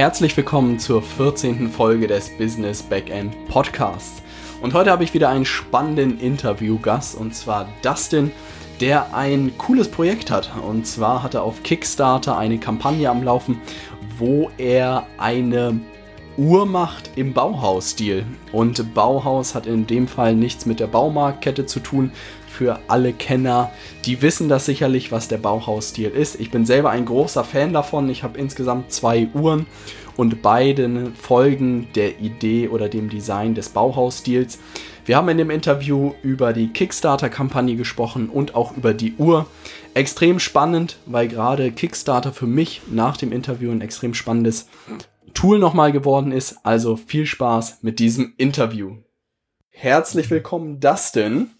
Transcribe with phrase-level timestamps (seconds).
[0.00, 1.68] Herzlich willkommen zur 14.
[1.68, 4.22] Folge des Business Backend Podcasts.
[4.62, 8.30] Und heute habe ich wieder einen spannenden Interviewgast und zwar Dustin,
[8.80, 10.52] der ein cooles Projekt hat.
[10.66, 13.60] Und zwar hat er auf Kickstarter eine Kampagne am Laufen,
[14.16, 15.78] wo er eine
[16.38, 18.24] Uhr macht im Bauhaus-Stil.
[18.52, 22.10] Und Bauhaus hat in dem Fall nichts mit der Baumarktkette zu tun,
[22.50, 23.70] für alle Kenner,
[24.04, 26.38] die wissen das sicherlich, was der Bauhaus-Stil ist.
[26.38, 28.10] Ich bin selber ein großer Fan davon.
[28.10, 29.66] Ich habe insgesamt zwei Uhren
[30.16, 34.58] und beide folgen der Idee oder dem Design des Bauhaus-Stils.
[35.04, 39.46] Wir haben in dem Interview über die Kickstarter-Kampagne gesprochen und auch über die Uhr.
[39.94, 44.68] Extrem spannend, weil gerade Kickstarter für mich nach dem Interview ein extrem spannendes
[45.34, 46.58] Tool nochmal geworden ist.
[46.62, 48.98] Also viel Spaß mit diesem Interview.
[49.70, 51.50] Herzlich willkommen, Dustin.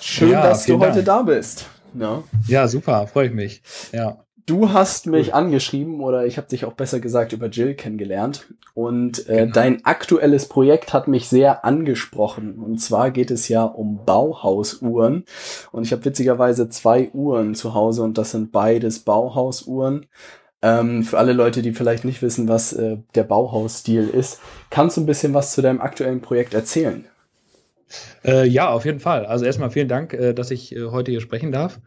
[0.00, 0.92] Schön, ja, dass du Dank.
[0.92, 1.66] heute da bist.
[1.94, 3.62] Ja, ja super, freue ich mich.
[3.92, 4.24] Ja.
[4.46, 5.34] Du hast mich cool.
[5.34, 9.52] angeschrieben oder ich habe dich auch besser gesagt über Jill kennengelernt und äh, genau.
[9.52, 15.24] dein aktuelles Projekt hat mich sehr angesprochen und zwar geht es ja um Bauhausuhren
[15.72, 20.06] und ich habe witzigerweise zwei Uhren zu Hause und das sind beides Bauhausuhren.
[20.62, 25.00] Ähm, für alle Leute, die vielleicht nicht wissen, was äh, der Bauhausstil ist, kannst du
[25.00, 27.06] ein bisschen was zu deinem aktuellen Projekt erzählen?
[28.24, 29.26] Äh, ja, auf jeden Fall.
[29.26, 31.80] Also erstmal vielen Dank, äh, dass ich äh, heute hier sprechen darf.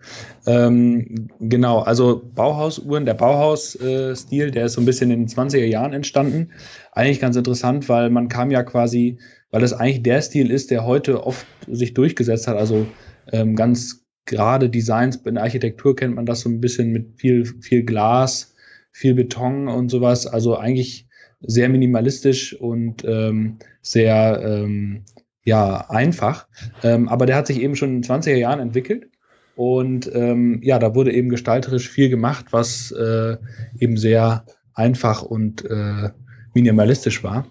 [0.45, 5.93] Ähm, genau, also Bauhausuhren, der Bauhausstil, der ist so ein bisschen in den 20er Jahren
[5.93, 6.51] entstanden.
[6.91, 9.19] Eigentlich ganz interessant, weil man kam ja quasi,
[9.51, 12.57] weil das eigentlich der Stil ist, der heute oft sich durchgesetzt hat.
[12.57, 12.85] Also
[13.31, 17.45] ähm, ganz gerade Designs in der Architektur kennt man das so ein bisschen mit viel,
[17.45, 18.55] viel Glas,
[18.91, 20.27] viel Beton und sowas.
[20.27, 21.07] Also eigentlich
[21.41, 25.03] sehr minimalistisch und ähm, sehr ähm,
[25.43, 26.47] ja, einfach.
[26.83, 29.07] Ähm, aber der hat sich eben schon in den 20er Jahren entwickelt.
[29.55, 33.37] Und ähm, ja, da wurde eben gestalterisch viel gemacht, was äh,
[33.77, 36.09] eben sehr einfach und äh,
[36.53, 37.45] minimalistisch war.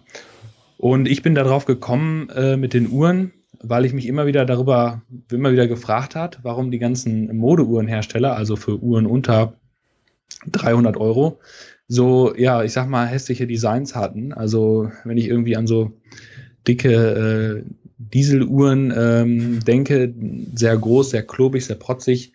[0.79, 5.03] Und ich bin darauf gekommen äh, mit den Uhren, weil ich mich immer wieder darüber,
[5.31, 9.55] immer wieder gefragt hat, warum die ganzen Modeuhrenhersteller, also für Uhren unter
[10.51, 11.39] 300 Euro,
[11.87, 14.33] so, ja, ich sag mal, hässliche Designs hatten.
[14.33, 15.93] Also, wenn ich irgendwie an so
[16.67, 17.65] dicke äh,
[18.13, 20.15] Dieseluhren ähm, denke,
[20.55, 22.33] sehr groß, sehr klobig, sehr protzig,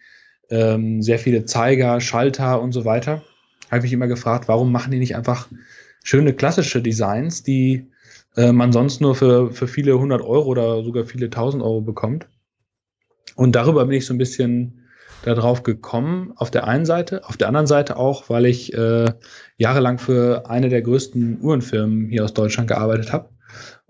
[0.49, 3.21] ähm, sehr viele Zeiger, Schalter und so weiter,
[3.67, 5.47] habe ich mich immer gefragt, warum machen die nicht einfach
[6.03, 7.87] schöne klassische Designs, die
[8.35, 12.27] äh, man sonst nur für, für viele hundert Euro oder sogar viele tausend Euro bekommt.
[13.35, 14.85] Und darüber bin ich so ein bisschen
[15.23, 19.11] darauf gekommen, auf der einen Seite, auf der anderen Seite auch, weil ich äh,
[19.57, 23.29] jahrelang für eine der größten Uhrenfirmen hier aus Deutschland gearbeitet habe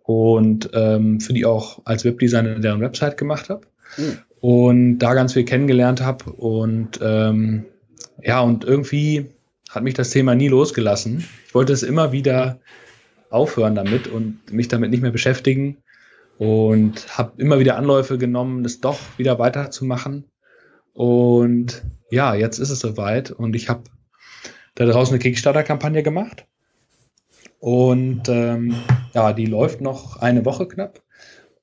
[0.07, 4.19] und ähm, für die auch als Webdesigner deren Website gemacht habe mhm.
[4.39, 7.65] und da ganz viel kennengelernt habe und ähm,
[8.23, 9.25] ja und irgendwie
[9.69, 11.27] hat mich das Thema nie losgelassen.
[11.45, 12.59] Ich wollte es immer wieder
[13.29, 15.75] aufhören damit und mich damit nicht mehr beschäftigen
[16.37, 20.23] und habe immer wieder Anläufe genommen, das doch wieder weiterzumachen
[20.93, 23.83] und ja, jetzt ist es soweit und ich habe
[24.75, 26.45] da draußen eine Kickstarter-Kampagne gemacht
[27.59, 28.73] und ähm,
[29.17, 31.01] ja, die läuft noch eine Woche knapp.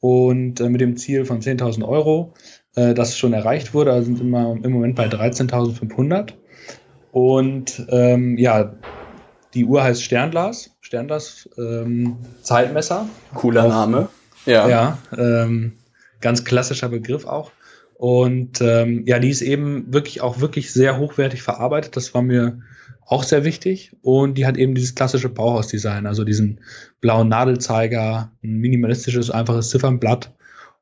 [0.01, 2.35] Und äh, mit dem Ziel von 10.000 Euro,
[2.75, 6.33] äh, das schon erreicht wurde, also sind wir im Moment bei 13.500.
[7.13, 8.75] Und ähm, ja,
[9.55, 13.07] die Uhr heißt Sternglas, Sternglas ähm, Zeitmesser.
[13.35, 14.09] Cooler Name.
[14.47, 14.69] Ja.
[14.69, 15.75] Ja, ähm,
[16.21, 17.53] ganz klassischer Begriff auch.
[17.95, 21.97] Und ähm, ja, die ist eben wirklich auch wirklich sehr hochwertig verarbeitet.
[21.97, 22.59] Das war mir
[23.07, 23.97] auch sehr wichtig.
[24.03, 26.61] Und die hat eben dieses klassische Bauhausdesign, also diesen
[27.01, 30.33] blauen Nadelzeiger, ein minimalistisches, einfaches Ziffernblatt.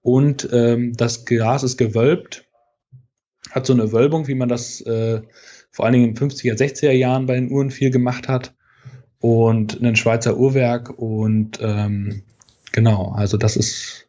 [0.03, 2.45] Und ähm, das Glas ist gewölbt,
[3.51, 5.23] hat so eine Wölbung, wie man das äh,
[5.71, 8.55] vor allen Dingen in den 50er, 60er Jahren bei den Uhren viel gemacht hat.
[9.19, 10.91] Und ein Schweizer Uhrwerk.
[10.99, 12.23] Und ähm,
[12.73, 14.07] genau, also das ist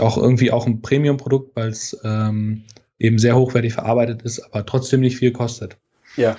[0.00, 2.64] auch irgendwie auch ein Premium-Produkt, weil es ähm,
[2.98, 5.76] eben sehr hochwertig verarbeitet ist, aber trotzdem nicht viel kostet.
[6.16, 6.36] Ja,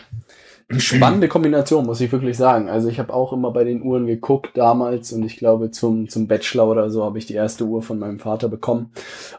[0.77, 2.69] spannende Kombination, muss ich wirklich sagen.
[2.69, 6.27] Also ich habe auch immer bei den Uhren geguckt damals und ich glaube zum, zum
[6.27, 8.91] Bachelor oder so habe ich die erste Uhr von meinem Vater bekommen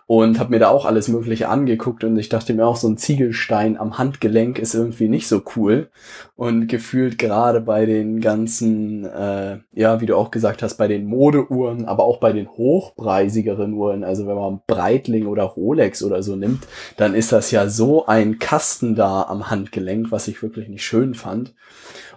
[0.06, 2.98] und habe mir da auch alles Mögliche angeguckt und ich dachte mir auch, so ein
[2.98, 5.88] Ziegelstein am Handgelenk ist irgendwie nicht so cool.
[6.36, 11.06] Und gefühlt gerade bei den ganzen, äh, ja, wie du auch gesagt hast, bei den
[11.06, 16.34] Modeuhren, aber auch bei den hochpreisigeren Uhren, also wenn man Breitling oder Rolex oder so
[16.34, 16.66] nimmt,
[16.96, 21.13] dann ist das ja so ein Kasten da am Handgelenk, was ich wirklich nicht schön
[21.14, 21.54] fand.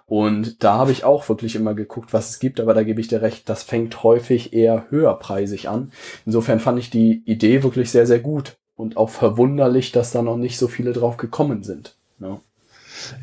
[0.05, 3.09] Und da habe ich auch wirklich immer geguckt, was es gibt, aber da gebe ich
[3.09, 5.91] dir recht, das fängt häufig eher höherpreisig an.
[6.25, 10.37] Insofern fand ich die Idee wirklich sehr, sehr gut und auch verwunderlich, dass da noch
[10.37, 11.95] nicht so viele drauf gekommen sind.
[12.21, 12.39] Ja,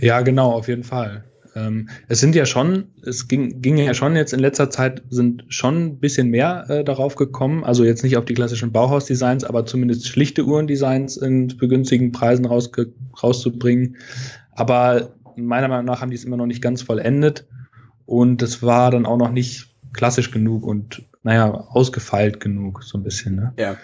[0.01, 1.25] ja genau, auf jeden Fall.
[1.57, 5.45] Ähm, es sind ja schon, es ging, ging ja schon jetzt in letzter Zeit, sind
[5.49, 7.65] schon ein bisschen mehr äh, darauf gekommen.
[7.65, 12.93] Also jetzt nicht auf die klassischen Bauhaus-Designs, aber zumindest schlichte Uhrendesigns in begünstigen Preisen rausge
[13.23, 13.97] rauszubringen.
[14.51, 17.47] Aber meiner Meinung nach haben die es immer noch nicht ganz vollendet.
[18.07, 23.03] Und es war dann auch noch nicht klassisch genug und naja, ausgefeilt genug, so ein
[23.03, 23.37] bisschen.
[23.37, 23.55] Ne?
[23.57, 23.77] Ja.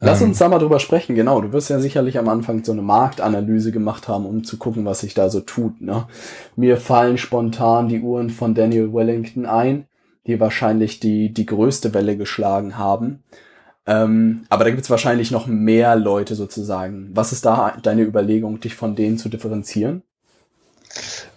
[0.00, 1.40] Lass ähm, uns da mal drüber sprechen, genau.
[1.40, 5.00] Du wirst ja sicherlich am Anfang so eine Marktanalyse gemacht haben, um zu gucken, was
[5.00, 5.80] sich da so tut.
[5.80, 6.08] Ne?
[6.56, 9.86] Mir fallen spontan die Uhren von Daniel Wellington ein,
[10.26, 13.22] die wahrscheinlich die, die größte Welle geschlagen haben.
[13.86, 17.10] Ähm, aber da gibt es wahrscheinlich noch mehr Leute sozusagen.
[17.14, 20.02] Was ist da deine Überlegung, dich von denen zu differenzieren?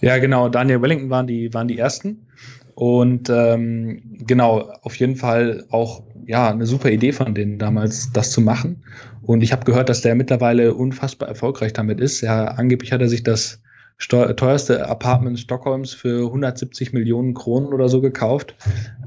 [0.01, 0.49] Ja, genau.
[0.49, 2.27] Daniel Wellington waren die, waren die ersten.
[2.75, 8.31] Und ähm, genau, auf jeden Fall auch ja eine super Idee von denen damals, das
[8.31, 8.83] zu machen.
[9.21, 12.21] Und ich habe gehört, dass der mittlerweile unfassbar erfolgreich damit ist.
[12.21, 13.61] Ja, angeblich hat er sich das
[14.09, 18.55] teuerste Apartment Stockholms für 170 Millionen Kronen oder so gekauft.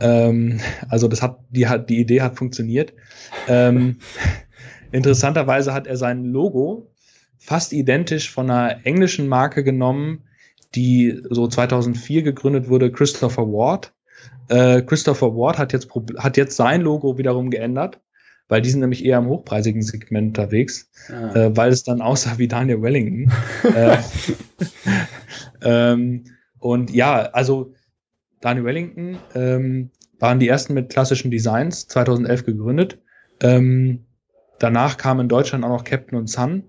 [0.00, 2.92] Ähm, also das hat die hat die Idee hat funktioniert.
[3.48, 3.96] Ähm,
[4.92, 6.92] interessanterweise hat er sein Logo
[7.38, 10.22] fast identisch von einer englischen Marke genommen,
[10.74, 13.92] die so 2004 gegründet wurde, Christopher Ward.
[14.48, 15.88] Äh, Christopher Ward hat jetzt,
[16.18, 18.00] hat jetzt sein Logo wiederum geändert,
[18.48, 21.34] weil die sind nämlich eher im hochpreisigen Segment unterwegs, ah.
[21.34, 23.32] äh, weil es dann aussah wie Daniel Wellington.
[23.74, 23.96] äh,
[25.62, 26.24] ähm,
[26.58, 27.72] und ja, also
[28.40, 32.98] Daniel Wellington ähm, waren die ersten mit klassischen Designs, 2011 gegründet.
[33.40, 34.04] Ähm,
[34.58, 36.64] danach kamen in Deutschland auch noch Captain und Sun.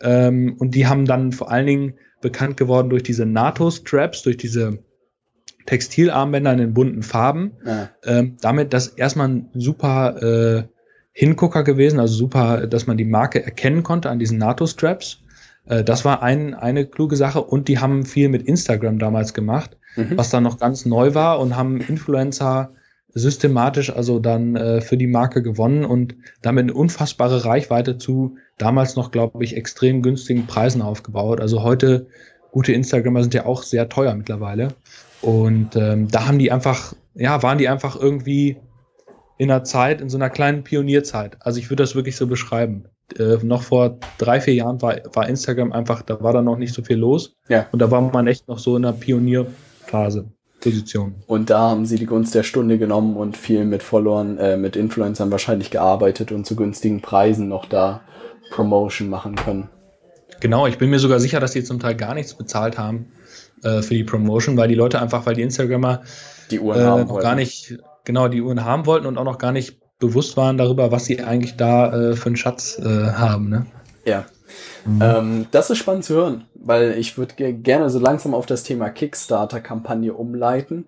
[0.00, 4.78] Ähm, und die haben dann vor allen Dingen bekannt geworden durch diese NATO-Straps, durch diese
[5.66, 7.52] Textilarmbänder in den bunten Farben.
[7.64, 7.90] Ja.
[8.04, 10.62] Ähm, damit das erstmal ein super äh,
[11.12, 15.20] Hingucker gewesen, also super, dass man die Marke erkennen konnte an diesen NATO-Straps.
[15.66, 19.76] Äh, das war ein, eine kluge Sache und die haben viel mit Instagram damals gemacht,
[19.96, 20.16] mhm.
[20.16, 22.72] was dann noch ganz neu war und haben Influencer
[23.14, 28.94] systematisch also dann äh, für die Marke gewonnen und damit eine unfassbare Reichweite zu damals
[28.94, 31.40] noch, glaube ich, extrem günstigen Preisen aufgebaut.
[31.40, 32.06] Also heute
[32.52, 34.68] gute Instagramer sind ja auch sehr teuer mittlerweile.
[35.20, 38.56] Und ähm, da haben die einfach, ja, waren die einfach irgendwie
[39.36, 41.38] in einer Zeit, in so einer kleinen Pionierzeit.
[41.40, 42.84] Also ich würde das wirklich so beschreiben.
[43.18, 46.72] Äh, noch vor drei, vier Jahren war, war Instagram einfach, da war da noch nicht
[46.72, 47.34] so viel los.
[47.48, 47.66] Ja.
[47.72, 50.26] Und da war man echt noch so in einer Pionierphase.
[50.60, 51.16] Position.
[51.26, 54.76] Und da haben sie die Gunst der Stunde genommen und viel mit Followern, äh, mit
[54.76, 58.02] Influencern wahrscheinlich gearbeitet und zu günstigen Preisen noch da
[58.52, 59.68] Promotion machen können.
[60.40, 63.06] Genau, ich bin mir sogar sicher, dass die zum Teil gar nichts bezahlt haben
[63.64, 66.02] äh, für die Promotion, weil die Leute einfach, weil die Instagrammer
[66.50, 69.38] die Uhren äh, haben noch gar nicht, genau, die Uhren haben wollten und auch noch
[69.38, 73.48] gar nicht bewusst waren darüber, was sie eigentlich da äh, für einen Schatz äh, haben.
[73.48, 73.66] Ne?
[74.04, 74.26] Ja,
[74.84, 75.02] Mhm.
[75.02, 78.88] Ähm, das ist spannend zu hören, weil ich würde gerne so langsam auf das Thema
[78.90, 80.86] Kickstarter-Kampagne umleiten.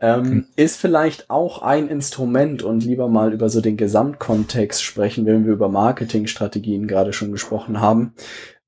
[0.00, 0.44] Ähm, okay.
[0.64, 5.52] Ist vielleicht auch ein Instrument und lieber mal über so den Gesamtkontext sprechen, wenn wir
[5.52, 8.14] über Marketingstrategien gerade schon gesprochen haben.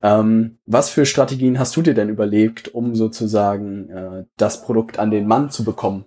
[0.01, 5.09] Ähm, was für Strategien hast du dir denn überlegt, um sozusagen äh, das Produkt an
[5.09, 6.05] den Mann zu bekommen?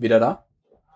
[0.00, 0.46] Wieder da?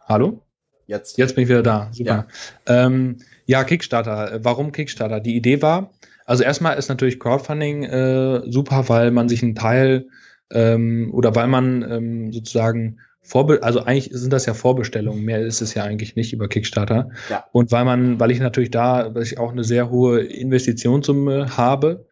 [0.09, 0.41] Hallo?
[0.87, 1.19] Jetzt.
[1.19, 1.91] Jetzt bin ich wieder da.
[1.93, 2.27] Super.
[2.67, 4.41] Ja, ähm, ja Kickstarter.
[4.43, 5.21] Warum Kickstarter?
[5.21, 5.91] Die Idee war,
[6.25, 10.09] also erstmal ist natürlich Crowdfunding äh, super, weil man sich einen Teil
[10.51, 15.61] ähm, oder weil man ähm, sozusagen Vorbe also eigentlich sind das ja Vorbestellungen, mehr ist
[15.61, 17.11] es ja eigentlich nicht über Kickstarter.
[17.29, 17.45] Ja.
[17.53, 22.07] Und weil man, weil ich natürlich da, weil ich auch eine sehr hohe Investitionssumme habe,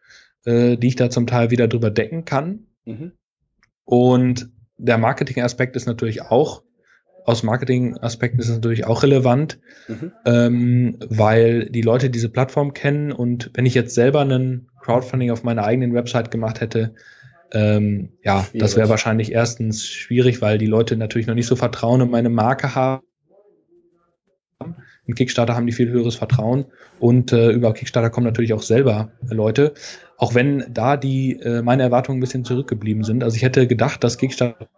[0.45, 2.67] äh, die ich da zum Teil wieder drüber decken kann.
[2.85, 3.13] Mhm.
[3.83, 6.63] Und der Marketing-Aspekt ist natürlich auch
[7.25, 10.11] aus Marketing-Aspekten ist es natürlich auch relevant, mhm.
[10.25, 15.43] ähm, weil die Leute diese Plattform kennen und wenn ich jetzt selber einen Crowdfunding auf
[15.43, 16.93] meiner eigenen Website gemacht hätte,
[17.53, 18.61] ähm, ja, schwierig.
[18.61, 22.29] das wäre wahrscheinlich erstens schwierig, weil die Leute natürlich noch nicht so Vertrauen in meine
[22.29, 23.03] Marke haben.
[25.05, 26.65] Im Kickstarter haben die viel höheres Vertrauen
[26.99, 29.73] und äh, über Kickstarter kommen natürlich auch selber Leute,
[30.17, 33.23] auch wenn da die äh, meine Erwartungen ein bisschen zurückgeblieben sind.
[33.23, 34.69] Also ich hätte gedacht, dass Kickstarter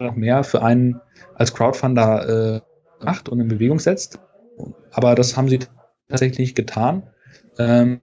[0.00, 1.00] noch mehr für einen
[1.34, 4.20] als Crowdfunder äh, macht und in Bewegung setzt.
[4.92, 5.60] Aber das haben sie
[6.08, 7.04] tatsächlich getan.
[7.58, 8.00] Ähm,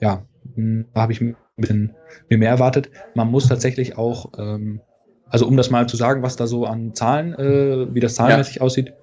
[0.00, 0.24] ja,
[0.56, 1.94] da habe ich ein bisschen
[2.28, 2.90] mir mehr erwartet.
[3.14, 4.80] Man muss tatsächlich auch, ähm,
[5.26, 8.56] also um das mal zu sagen, was da so an Zahlen, äh, wie das zahlenmäßig
[8.56, 8.62] ja.
[8.62, 8.94] aussieht,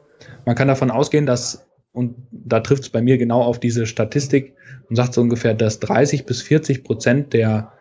[0.46, 4.56] man kann davon ausgehen, dass, und da trifft es bei mir genau auf diese Statistik
[4.90, 7.72] und sagt so ungefähr, dass 30 bis 40 Prozent der,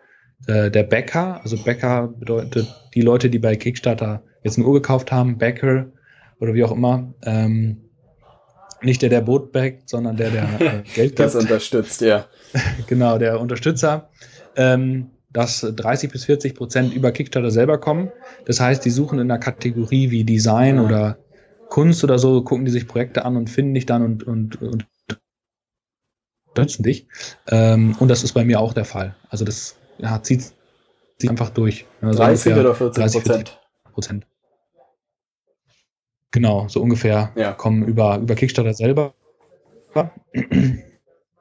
[0.47, 5.11] äh, der Bäcker, also Bäcker bedeutet die Leute, die bei Kickstarter jetzt eine Uhr gekauft
[5.13, 5.87] haben, Backer
[6.41, 7.83] oder wie auch immer, ähm,
[8.83, 11.19] Nicht der, der Boot backt, sondern der, der äh, Geld gibt.
[11.19, 12.27] Das unterstützt, ja.
[12.87, 14.11] genau, der Unterstützer.
[14.55, 18.11] Ähm, dass 30 bis 40 Prozent über Kickstarter selber kommen.
[18.47, 21.19] Das heißt, die suchen in einer Kategorie wie Design oder
[21.69, 24.87] Kunst oder so, gucken die sich Projekte an und finden dich dann und, und, und
[26.49, 27.07] unterstützen dich.
[27.49, 29.15] Ähm, und das ist bei mir auch der Fall.
[29.29, 30.53] Also das ja, zieht
[31.19, 31.87] sich einfach durch.
[32.01, 33.61] Also 30 oder 40 Prozent?
[33.93, 34.27] Prozent.
[36.31, 37.53] Genau, so ungefähr ja.
[37.53, 39.15] kommen über, über Kickstarter selber.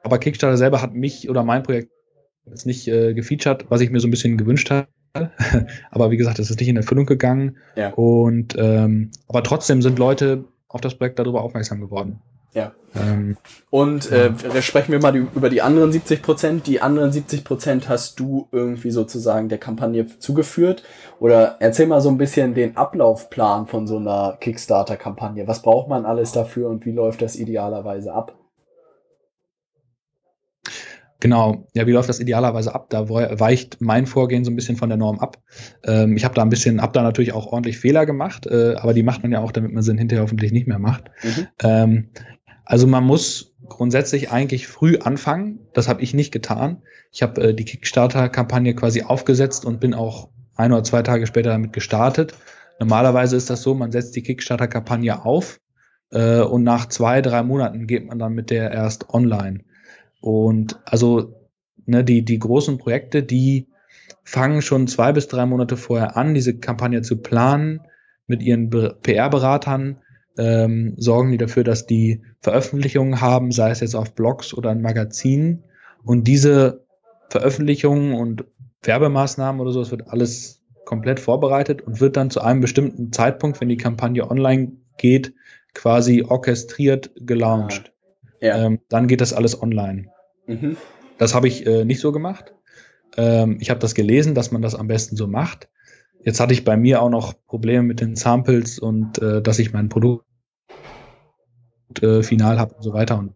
[0.02, 1.90] Aber Kickstarter selber hat mich oder mein Projekt
[2.46, 4.88] jetzt nicht äh, gefeatured, was ich mir so ein bisschen gewünscht habe.
[5.90, 7.58] aber wie gesagt, es ist nicht in Erfüllung gegangen.
[7.74, 7.92] Ja.
[7.92, 12.20] Und ähm, aber trotzdem sind Leute auf das Projekt darüber aufmerksam geworden.
[12.56, 12.72] Ja.
[12.94, 13.36] Ähm,
[13.68, 14.32] und äh,
[14.62, 16.66] sprechen wir mal die, über die anderen 70 Prozent.
[16.66, 20.82] Die anderen 70 Prozent hast du irgendwie sozusagen der Kampagne zugeführt?
[21.20, 25.46] Oder erzähl mal so ein bisschen den Ablaufplan von so einer Kickstarter-Kampagne.
[25.46, 28.38] Was braucht man alles dafür und wie läuft das idealerweise ab?
[31.20, 32.88] Genau, ja, wie läuft das idealerweise ab?
[32.90, 35.38] Da weicht mein Vorgehen so ein bisschen von der Norm ab.
[35.82, 38.92] Ähm, ich habe da ein bisschen, habe da natürlich auch ordentlich Fehler gemacht, äh, aber
[38.92, 41.04] die macht man ja auch, damit man sie hinterher hoffentlich nicht mehr macht.
[41.22, 41.46] Mhm.
[41.62, 42.10] Ähm,
[42.66, 45.60] also man muss grundsätzlich eigentlich früh anfangen.
[45.72, 46.82] Das habe ich nicht getan.
[47.12, 51.50] Ich habe äh, die Kickstarter-Kampagne quasi aufgesetzt und bin auch ein oder zwei Tage später
[51.50, 52.34] damit gestartet.
[52.80, 55.60] Normalerweise ist das so, man setzt die Kickstarter-Kampagne auf
[56.10, 59.60] äh, und nach zwei, drei Monaten geht man dann mit der erst online.
[60.20, 61.48] Und also
[61.86, 63.68] ne, die, die großen Projekte, die
[64.24, 67.82] fangen schon zwei bis drei Monate vorher an, diese Kampagne zu planen
[68.26, 70.00] mit ihren PR-Beratern,
[70.38, 74.82] ähm, sorgen die dafür, dass die Veröffentlichungen haben, sei es jetzt auf Blogs oder in
[74.82, 75.64] Magazinen.
[76.04, 76.84] Und diese
[77.30, 78.44] Veröffentlichungen und
[78.82, 83.60] Werbemaßnahmen oder so, es wird alles komplett vorbereitet und wird dann zu einem bestimmten Zeitpunkt,
[83.60, 85.34] wenn die Kampagne online geht,
[85.74, 87.92] quasi orchestriert gelauncht.
[88.40, 88.64] Ja.
[88.64, 90.08] Ähm, dann geht das alles online.
[90.46, 90.76] Mhm.
[91.18, 92.54] Das habe ich äh, nicht so gemacht.
[93.16, 95.68] Ähm, ich habe das gelesen, dass man das am besten so macht.
[96.26, 99.72] Jetzt hatte ich bei mir auch noch Probleme mit den Samples und äh, dass ich
[99.72, 100.24] mein Produkt
[102.02, 103.16] äh, final habe und so weiter.
[103.16, 103.34] Und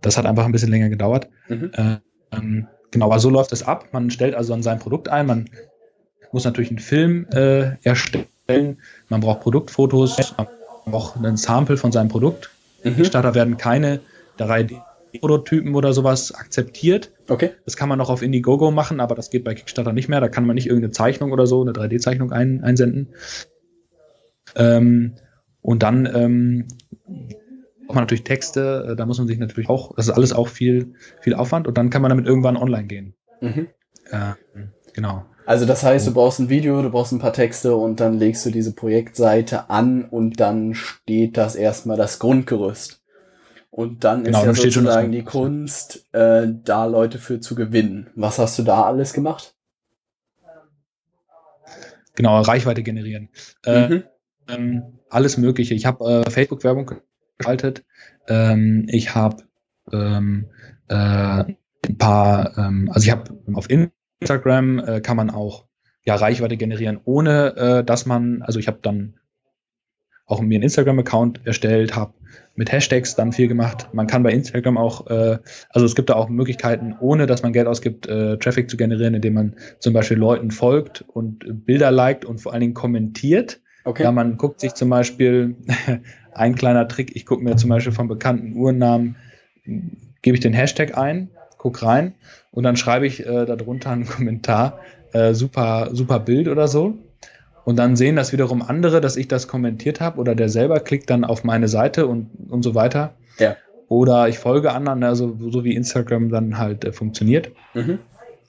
[0.00, 1.28] das hat einfach ein bisschen länger gedauert.
[1.48, 1.70] Mhm.
[2.32, 3.86] Ähm, genau, aber so läuft es ab.
[3.92, 5.26] Man stellt also an sein Produkt ein.
[5.26, 5.48] Man
[6.32, 8.80] muss natürlich einen Film äh, erstellen.
[9.08, 10.34] Man braucht Produktfotos.
[10.36, 10.48] Man
[10.86, 12.50] braucht einen Sample von seinem Produkt.
[12.82, 13.04] Mhm.
[13.04, 14.00] Starter werden keine
[14.40, 14.82] 3D
[15.20, 17.12] Prototypen oder sowas akzeptiert.
[17.28, 17.50] Okay.
[17.64, 20.20] Das kann man noch auf Indiegogo machen, aber das geht bei Kickstarter nicht mehr.
[20.20, 23.14] Da kann man nicht irgendeine Zeichnung oder so, eine 3D-Zeichnung ein, einsenden.
[24.54, 25.14] Ähm,
[25.60, 26.68] und dann ähm,
[27.86, 30.48] braucht man natürlich Texte, äh, da muss man sich natürlich auch, das ist alles auch
[30.48, 33.14] viel, viel Aufwand und dann kann man damit irgendwann online gehen.
[33.40, 33.68] Mhm.
[34.10, 34.32] Äh,
[34.92, 35.24] genau.
[35.44, 38.46] Also das heißt, du brauchst ein Video, du brauchst ein paar Texte und dann legst
[38.46, 43.01] du diese Projektseite an und dann steht das erstmal das Grundgerüst.
[43.72, 48.10] Und dann genau, ist ja sozusagen die Kunst, äh, da Leute für zu gewinnen.
[48.14, 49.54] Was hast du da alles gemacht?
[52.14, 53.30] Genau, Reichweite generieren.
[53.64, 54.02] Äh, mhm.
[54.48, 55.72] ähm, alles Mögliche.
[55.72, 56.90] Ich habe äh, Facebook-Werbung
[57.38, 57.82] geschaltet.
[58.28, 59.44] Ähm, ich habe
[59.90, 60.50] ähm,
[60.88, 61.56] äh, ein
[61.96, 65.64] paar, ähm, also ich habe auf Instagram äh, kann man auch
[66.04, 69.18] ja Reichweite generieren, ohne äh, dass man, also ich habe dann
[70.26, 72.12] auch mir einen Instagram-Account erstellt, habe
[72.54, 73.88] mit Hashtags dann viel gemacht.
[73.92, 75.38] Man kann bei Instagram auch, äh,
[75.70, 79.14] also es gibt da auch Möglichkeiten, ohne dass man Geld ausgibt, äh, Traffic zu generieren,
[79.14, 83.60] indem man zum Beispiel Leuten folgt und Bilder liked und vor allen Dingen kommentiert.
[83.84, 84.04] Okay.
[84.04, 85.56] Ja, man guckt sich zum Beispiel,
[86.32, 89.16] ein kleiner Trick, ich gucke mir zum Beispiel vom bekannten Uhrennamen,
[90.22, 92.14] gebe ich den Hashtag ein, guck rein
[92.50, 94.80] und dann schreibe ich äh, darunter einen Kommentar,
[95.12, 96.98] äh, super, super Bild oder so.
[97.64, 101.10] Und dann sehen das wiederum andere, dass ich das kommentiert habe oder der selber klickt
[101.10, 103.14] dann auf meine Seite und, und so weiter.
[103.38, 103.56] Ja.
[103.88, 107.52] Oder ich folge anderen, also so wie Instagram dann halt äh, funktioniert.
[107.74, 107.98] Mhm.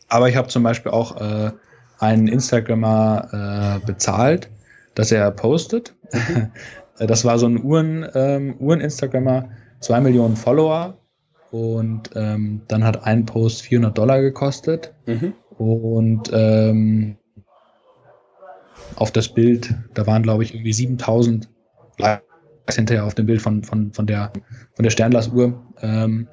[0.08, 1.52] Aber ich habe zum Beispiel auch äh,
[2.00, 4.50] einen Instagrammer äh, bezahlt,
[4.96, 5.96] dass er postet.
[6.12, 6.52] Mhm.
[7.08, 10.98] das war so ein Uhren, ähm, Uhren-Instagrammer, zwei Millionen Follower.
[11.52, 14.94] Und ähm, dann hat ein Post 400 Dollar gekostet.
[15.06, 15.34] Mhm.
[15.58, 17.18] Und ähm,
[18.96, 19.74] auf das Bild.
[19.94, 21.50] Da waren, glaube ich, irgendwie 7000
[21.98, 24.32] Likes hinterher auf dem Bild von, von, von der,
[24.76, 25.62] von der Sternlasuhr.
[25.82, 26.28] Ähm,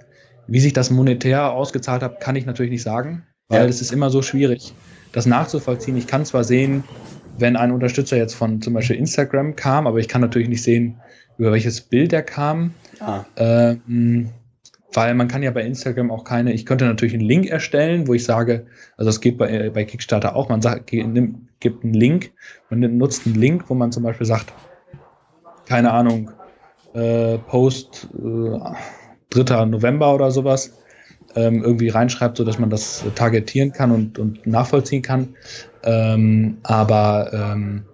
[0.47, 4.11] wie sich das monetär ausgezahlt hat, kann ich natürlich nicht sagen, weil es ist immer
[4.11, 4.75] so schwierig,
[5.13, 5.97] das nachzuvollziehen.
[5.97, 6.83] Ich kann zwar sehen,
[7.39, 11.01] wenn ein Unterstützer jetzt von zum Beispiel Instagram kam, aber ich kann natürlich nicht sehen,
[11.39, 12.75] über welches Bild er kam.
[12.99, 13.25] Ah.
[13.37, 14.31] Ähm,
[14.93, 18.15] weil man kann ja bei Instagram auch keine, ich könnte natürlich einen Link erstellen, wo
[18.15, 18.67] ich sage,
[18.97, 22.33] also das geht bei, bei Kickstarter auch, man sagt, nimm, gibt einen Link,
[22.71, 24.53] man nutzt einen Link, wo man zum Beispiel sagt,
[25.67, 26.31] keine Ahnung,
[26.95, 28.59] äh, Post äh,
[29.31, 29.67] 3.
[29.67, 30.73] November oder sowas
[31.37, 35.37] ähm, irgendwie reinschreibt, so dass man das targetieren kann und, und nachvollziehen kann.
[35.85, 37.85] Ähm, aber ähm,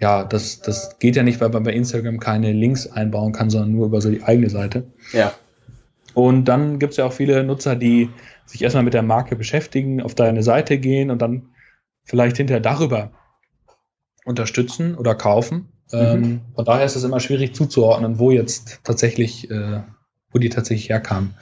[0.00, 3.72] ja, das, das geht ja nicht, weil man bei Instagram keine Links einbauen kann, sondern
[3.72, 4.84] nur über so die eigene Seite.
[5.12, 5.32] Ja.
[6.16, 8.08] Und dann gibt es ja auch viele Nutzer, die
[8.46, 11.50] sich erstmal mit der Marke beschäftigen, auf deine Seite gehen und dann
[12.04, 13.10] vielleicht hinterher darüber
[14.24, 15.68] unterstützen oder kaufen.
[15.92, 15.98] Mhm.
[15.98, 19.82] Ähm, von daher ist es immer schwierig zuzuordnen, wo jetzt tatsächlich, äh,
[20.30, 21.34] wo die tatsächlich herkamen.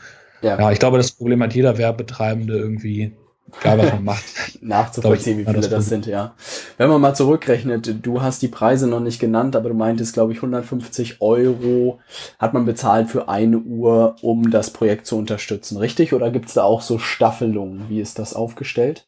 [0.42, 0.58] Ja.
[0.58, 3.12] ja, ich glaube, das Problem hat jeder Werbetreibende irgendwie,
[3.61, 4.25] egal was man macht.
[4.61, 6.34] Nachzuvollziehen, wie viele das, das sind, ja.
[6.76, 10.32] Wenn man mal zurückrechnet, du hast die Preise noch nicht genannt, aber du meintest, glaube
[10.32, 12.00] ich, 150 Euro
[12.38, 16.12] hat man bezahlt für eine Uhr, um das Projekt zu unterstützen, richtig?
[16.12, 17.88] Oder gibt es da auch so Staffelungen?
[17.88, 19.06] Wie ist das aufgestellt?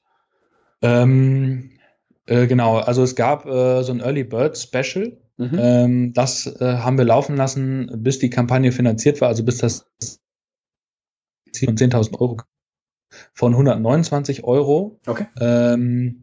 [0.83, 1.71] Ähm,
[2.27, 5.17] äh, genau, also es gab äh, so ein Early Bird Special.
[5.39, 5.59] Mhm.
[5.59, 9.87] Ähm, das äh, haben wir laufen lassen, bis die Kampagne finanziert war, also bis das
[11.53, 12.39] Ziel von 10.000 Euro
[13.33, 14.99] von 129 Euro.
[15.07, 15.27] Okay.
[15.41, 16.23] Ähm,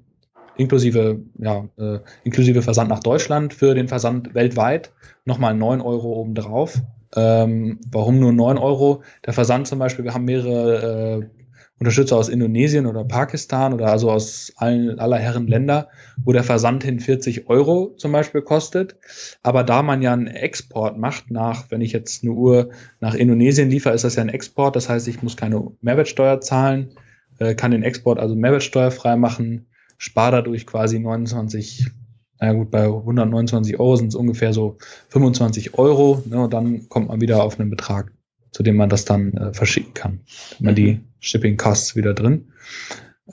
[0.56, 4.92] inklusive, ja, äh, inklusive Versand nach Deutschland für den Versand weltweit
[5.25, 6.82] nochmal 9 Euro obendrauf.
[7.16, 9.04] Ähm, warum nur 9 Euro?
[9.25, 11.42] Der Versand zum Beispiel, wir haben mehrere äh,
[11.84, 15.90] Unterstützer aus Indonesien oder Pakistan oder also aus allen, aller Herren Länder,
[16.24, 18.96] wo der Versand hin 40 Euro zum Beispiel kostet.
[19.44, 22.70] Aber da man ja einen Export macht nach, wenn ich jetzt eine Uhr
[23.02, 24.78] nach Indonesien liefere, ist das ja ein Export.
[24.78, 26.92] Das heißt, ich muss keine Mehrwertsteuer zahlen,
[27.40, 29.66] äh, kann den Export also mehrwertsteuerfrei machen,
[29.98, 31.92] spare dadurch quasi 29
[32.40, 34.78] naja gut, bei 129 Euro sind es ungefähr so
[35.10, 38.12] 25 Euro, ne, und dann kommt man wieder auf einen Betrag
[38.53, 40.22] zu dem man das dann äh, verschicken kann.
[40.60, 40.75] Mhm.
[40.75, 42.53] die Shipping Costs wieder drin.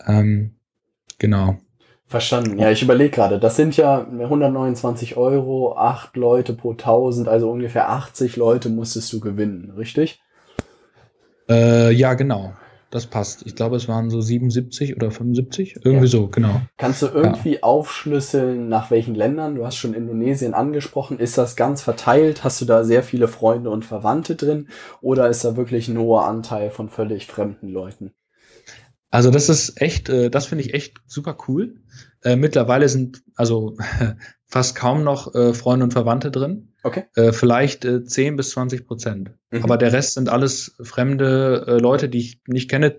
[0.06, 0.56] Ähm,
[1.18, 1.58] genau.
[2.06, 2.58] Verstanden.
[2.58, 3.38] Ja, ich überlege gerade.
[3.38, 9.21] Das sind ja 129 Euro, acht Leute pro 1000, also ungefähr 80 Leute musstest du
[9.21, 10.21] gewinnen, richtig?
[11.49, 12.54] Äh, ja, genau
[12.90, 13.46] das passt.
[13.46, 16.10] Ich glaube, es waren so 77 oder 75, irgendwie ja.
[16.10, 16.60] so, genau.
[16.76, 17.62] Kannst du irgendwie ja.
[17.62, 19.54] aufschlüsseln, nach welchen Ländern?
[19.54, 21.20] Du hast schon Indonesien angesprochen.
[21.20, 22.42] Ist das ganz verteilt?
[22.42, 24.68] Hast du da sehr viele Freunde und Verwandte drin?
[25.00, 28.12] Oder ist da wirklich ein hoher Anteil von völlig fremden Leuten?
[29.10, 31.76] Also das ist echt, äh, das finde ich echt super cool.
[32.22, 33.76] Äh, mittlerweile sind also
[34.46, 36.70] fast kaum noch äh, Freunde und Verwandte drin.
[36.82, 37.04] Okay.
[37.14, 39.32] Äh, vielleicht äh, 10 bis 20 Prozent.
[39.50, 39.62] Mhm.
[39.62, 42.97] Aber der Rest sind alles fremde äh, Leute, die ich nicht kenne,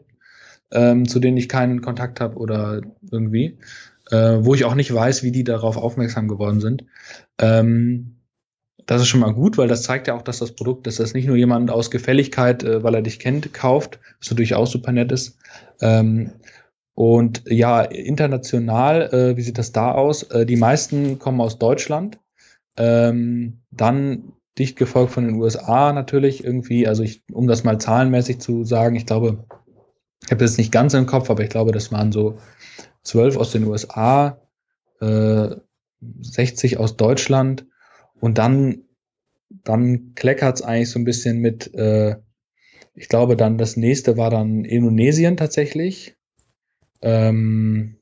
[0.72, 3.58] ähm, zu denen ich keinen Kontakt habe oder irgendwie,
[4.10, 6.86] äh, wo ich auch nicht weiß, wie die darauf aufmerksam geworden sind.
[7.39, 8.17] Ähm,
[8.86, 11.13] das ist schon mal gut, weil das zeigt ja auch, dass das Produkt, dass das
[11.13, 14.91] nicht nur jemand aus Gefälligkeit, äh, weil er dich kennt, kauft, was natürlich auch super
[14.91, 15.38] nett ist.
[15.82, 16.32] Ähm,
[16.94, 20.24] und ja, international, äh, wie sieht das da aus?
[20.24, 22.20] Äh, die meisten kommen aus Deutschland.
[22.78, 26.88] Ähm, dann dicht gefolgt von den USA natürlich irgendwie.
[26.88, 29.46] Also ich, um das mal zahlenmäßig zu sagen, ich glaube,
[30.24, 32.38] ich habe das nicht ganz im Kopf, aber ich glaube, das waren so
[33.04, 34.40] zwölf aus den USA,
[35.00, 35.56] äh,
[36.22, 37.66] 60 aus Deutschland
[38.20, 38.84] und dann,
[39.50, 42.18] dann kleckert es eigentlich so ein bisschen mit, äh,
[42.94, 46.16] ich glaube dann, das nächste war dann Indonesien tatsächlich.
[47.02, 47.98] Ähm,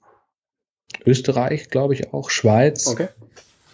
[1.06, 2.88] Österreich, glaube ich auch, Schweiz.
[2.88, 3.08] Okay.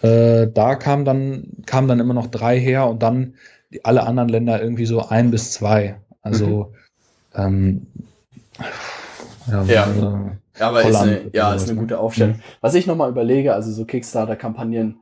[0.06, 3.34] Äh, da kam dann, kamen dann immer noch drei her und dann
[3.72, 5.96] die, alle anderen Länder irgendwie so ein bis zwei.
[6.22, 6.72] Also
[7.34, 7.40] mhm.
[7.40, 7.86] ähm,
[9.50, 9.84] ja, ja.
[9.84, 10.20] Also,
[10.58, 12.36] ja, aber Holland ist eine, ja, ist eine gute Aufstellung.
[12.36, 12.42] Mhm.
[12.60, 15.00] Was ich nochmal überlege, also so Kickstarter-Kampagnen,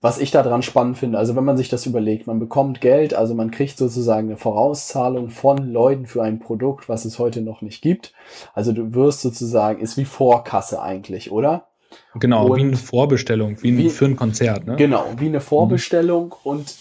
[0.00, 3.14] was ich da dran spannend finde, also wenn man sich das überlegt, man bekommt Geld,
[3.14, 7.62] also man kriegt sozusagen eine Vorauszahlung von Leuten für ein Produkt, was es heute noch
[7.62, 8.12] nicht gibt.
[8.54, 11.66] Also du wirst sozusagen, ist wie Vorkasse eigentlich, oder?
[12.14, 14.66] Genau, und wie eine Vorbestellung, wie, wie, für ein Konzert.
[14.66, 14.76] Ne?
[14.76, 16.50] Genau, wie eine Vorbestellung mhm.
[16.50, 16.74] und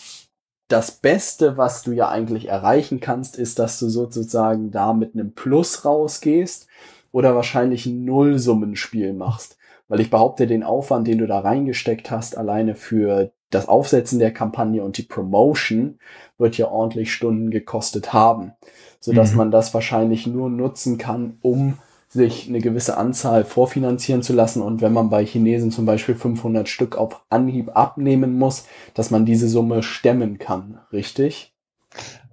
[0.68, 5.34] das Beste, was du ja eigentlich erreichen kannst, ist, dass du sozusagen da mit einem
[5.34, 6.68] Plus rausgehst
[7.12, 9.58] oder wahrscheinlich ein Nullsummenspiel machst.
[9.88, 14.34] Weil ich behaupte, den Aufwand, den du da reingesteckt hast, alleine für das Aufsetzen der
[14.34, 16.00] Kampagne und die Promotion,
[16.40, 18.54] wird ja ordentlich Stunden gekostet haben.
[19.00, 19.38] Sodass mhm.
[19.38, 21.78] man das wahrscheinlich nur nutzen kann, um
[22.16, 26.68] sich eine gewisse Anzahl vorfinanzieren zu lassen und wenn man bei Chinesen zum Beispiel 500
[26.68, 31.54] Stück auf Anhieb abnehmen muss, dass man diese Summe stemmen kann, richtig?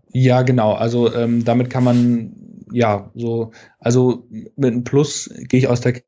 [0.09, 0.73] Ja, genau.
[0.73, 6.03] Also ähm, damit kann man ja so, also mit einem Plus gehe ich aus der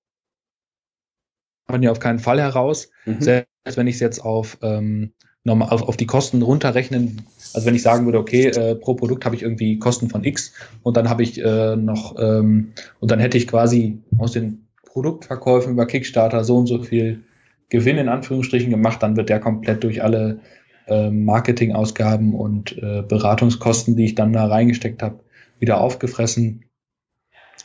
[1.66, 2.90] Kampagne auf keinen Fall heraus.
[3.04, 3.20] Mhm.
[3.20, 7.22] Selbst wenn ich es jetzt auf ähm, nochmal auf, auf die Kosten runterrechnen.
[7.52, 10.52] Also wenn ich sagen würde, okay, äh, pro Produkt habe ich irgendwie Kosten von X
[10.82, 15.72] und dann habe ich äh, noch ähm, und dann hätte ich quasi aus den Produktverkäufen
[15.72, 17.24] über Kickstarter so und so viel
[17.68, 20.40] Gewinn in Anführungsstrichen gemacht, dann wird der komplett durch alle
[20.86, 25.20] äh, Marketingausgaben und äh, Beratungskosten, die ich dann da reingesteckt habe,
[25.58, 26.64] wieder aufgefressen.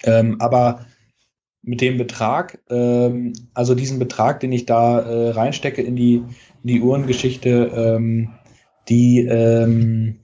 [0.04, 0.86] Ähm, aber
[1.62, 6.16] mit dem Betrag, ähm, also diesen Betrag, den ich da äh, reinstecke in die,
[6.64, 8.30] in die Uhrengeschichte, ähm,
[8.88, 10.20] die, ähm,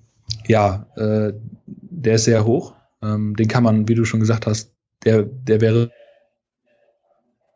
[0.48, 1.34] ja, äh,
[1.66, 2.74] der ist sehr hoch.
[3.02, 5.92] Ähm, den kann man, wie du schon gesagt hast, der, der wäre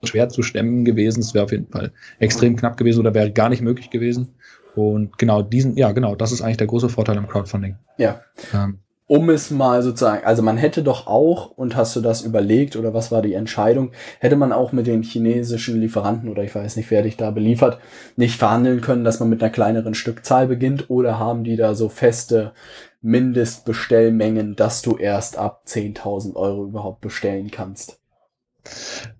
[0.04, 1.22] schwer zu stemmen gewesen.
[1.22, 4.36] Es wäre auf jeden Fall extrem knapp gewesen oder wäre gar nicht möglich gewesen.
[4.76, 7.76] Und genau diesen, ja, genau, das ist eigentlich der große Vorteil im Crowdfunding.
[7.98, 8.22] Ja.
[8.54, 12.76] Ähm, um es mal sozusagen, also man hätte doch auch, und hast du das überlegt
[12.76, 16.76] oder was war die Entscheidung, hätte man auch mit den chinesischen Lieferanten oder ich weiß
[16.76, 17.80] nicht, wer dich da beliefert,
[18.17, 21.89] nicht verhandeln können, dass man mit einer kleineren Stückzahl beginnt oder haben die da so
[21.89, 22.54] feste
[23.02, 28.00] Mindestbestellmengen, dass du erst ab 10.000 Euro überhaupt bestellen kannst?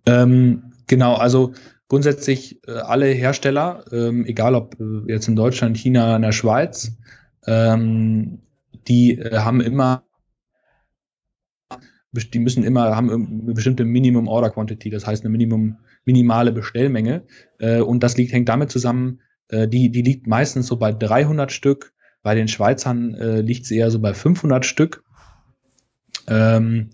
[0.06, 1.54] Ähm, genau, also
[1.88, 6.92] grundsätzlich äh, alle Hersteller, ähm, egal ob äh, jetzt in Deutschland, China, in der Schweiz,
[7.48, 8.44] ähm,
[8.90, 10.04] die äh, haben immer
[12.12, 17.24] die müssen immer haben eine bestimmte Minimum Order Quantity, das heißt eine Minimum minimale Bestellmenge
[17.60, 21.52] äh, und das liegt hängt damit zusammen, äh, die die liegt meistens so bei 300
[21.52, 25.04] Stück, bei den Schweizern äh, liegt sie eher so bei 500 Stück.
[26.28, 26.90] Ähm,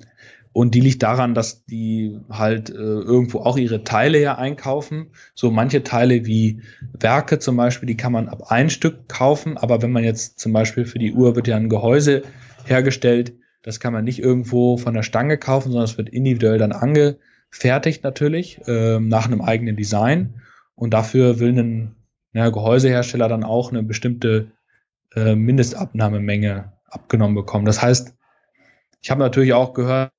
[0.55, 5.07] und die liegt daran, dass die halt äh, irgendwo auch ihre Teile ja einkaufen.
[5.33, 6.61] So manche Teile wie
[6.97, 9.57] Werke zum Beispiel, die kann man ab ein Stück kaufen.
[9.57, 12.23] Aber wenn man jetzt zum Beispiel für die Uhr wird ja ein Gehäuse
[12.63, 16.71] hergestellt, das kann man nicht irgendwo von der Stange kaufen, sondern es wird individuell dann
[16.71, 20.35] angefertigt natürlich äh, nach einem eigenen Design.
[20.73, 21.95] Und dafür will ein
[22.31, 24.51] ja, Gehäusehersteller dann auch eine bestimmte
[25.17, 27.65] äh, Mindestabnahmemenge abgenommen bekommen.
[27.65, 28.15] Das heißt,
[29.01, 30.13] ich habe natürlich auch gehört,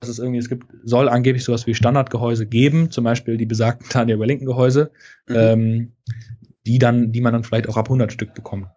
[0.00, 3.88] dass es irgendwie, es gibt, soll angeblich sowas wie Standardgehäuse geben, zum Beispiel die besagten
[3.92, 4.90] Daniel Wellington Gehäuse,
[5.28, 5.36] mhm.
[5.36, 5.92] ähm,
[6.66, 8.68] die dann, die man dann vielleicht auch ab 100 Stück bekommt.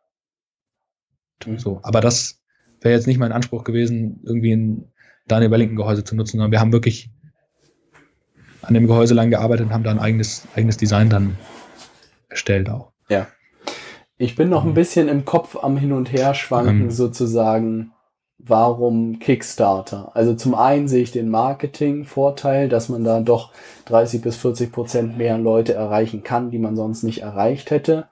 [1.45, 1.59] Mhm.
[1.59, 2.41] So, aber das
[2.81, 4.91] wäre jetzt nicht mein Anspruch gewesen, irgendwie ein
[5.27, 7.11] Daniel Wellington Gehäuse zu nutzen, sondern wir haben wirklich
[8.63, 11.37] an dem Gehäuse lang gearbeitet und haben da ein eigenes, eigenes Design dann
[12.29, 12.91] erstellt auch.
[13.09, 13.27] Ja.
[14.17, 14.75] Ich bin noch ein mhm.
[14.75, 17.91] bisschen im Kopf am Hin und Her schwanken, ähm, sozusagen
[18.45, 20.11] warum Kickstarter?
[20.15, 23.51] Also zum einen sehe ich den Marketing-Vorteil, dass man da doch
[23.85, 28.07] 30 bis 40 Prozent mehr Leute erreichen kann, die man sonst nicht erreicht hätte.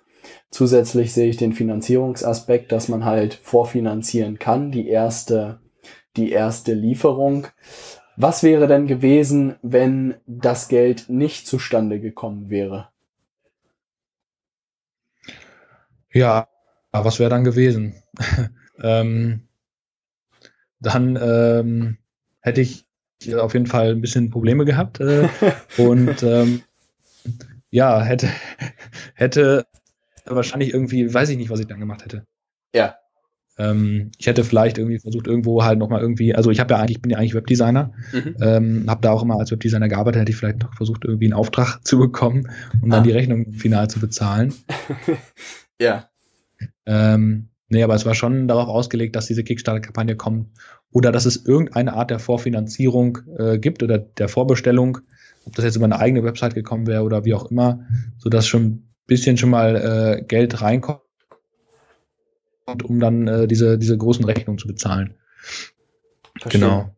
[0.52, 5.60] Zusätzlich sehe ich den Finanzierungsaspekt, dass man halt vorfinanzieren kann, die erste,
[6.18, 7.48] die erste Lieferung.
[8.15, 12.89] Was wäre denn gewesen, wenn das Geld nicht zustande gekommen wäre?
[16.12, 16.48] Ja,
[16.92, 17.96] was wäre dann gewesen?
[18.84, 19.49] ähm,
[20.80, 21.98] dann ähm,
[22.42, 22.86] hätte ich
[23.36, 25.28] auf jeden Fall ein bisschen Probleme gehabt äh,
[25.78, 26.62] und ähm,
[27.70, 28.30] ja, hätte,
[29.13, 29.65] hätte
[30.26, 32.26] wahrscheinlich irgendwie, weiß ich nicht, was ich dann gemacht hätte.
[32.74, 32.96] Ja.
[33.58, 37.02] Ähm, ich hätte vielleicht irgendwie versucht, irgendwo halt nochmal irgendwie, also ich habe ja eigentlich,
[37.02, 38.36] bin ja eigentlich Webdesigner, mhm.
[38.42, 41.34] ähm, habe da auch immer als Webdesigner gearbeitet, hätte ich vielleicht noch versucht, irgendwie einen
[41.34, 42.50] Auftrag zu bekommen
[42.82, 42.96] und ah.
[42.96, 44.54] dann die Rechnung final zu bezahlen.
[45.82, 46.10] ja.
[46.86, 50.47] Ähm, Nee, aber es war schon darauf ausgelegt, dass diese Kickstarter-Kampagne kommt
[50.91, 54.99] oder dass es irgendeine Art der Vorfinanzierung äh, gibt oder der Vorbestellung,
[55.45, 57.86] ob das jetzt über eine eigene Website gekommen wäre oder wie auch immer,
[58.17, 59.75] sodass schon ein bisschen schon mal
[60.19, 61.01] äh, Geld reinkommt,
[62.84, 65.13] um dann äh, diese, diese großen Rechnungen zu bezahlen.
[66.39, 66.62] Verstehe.
[66.62, 66.95] Genau.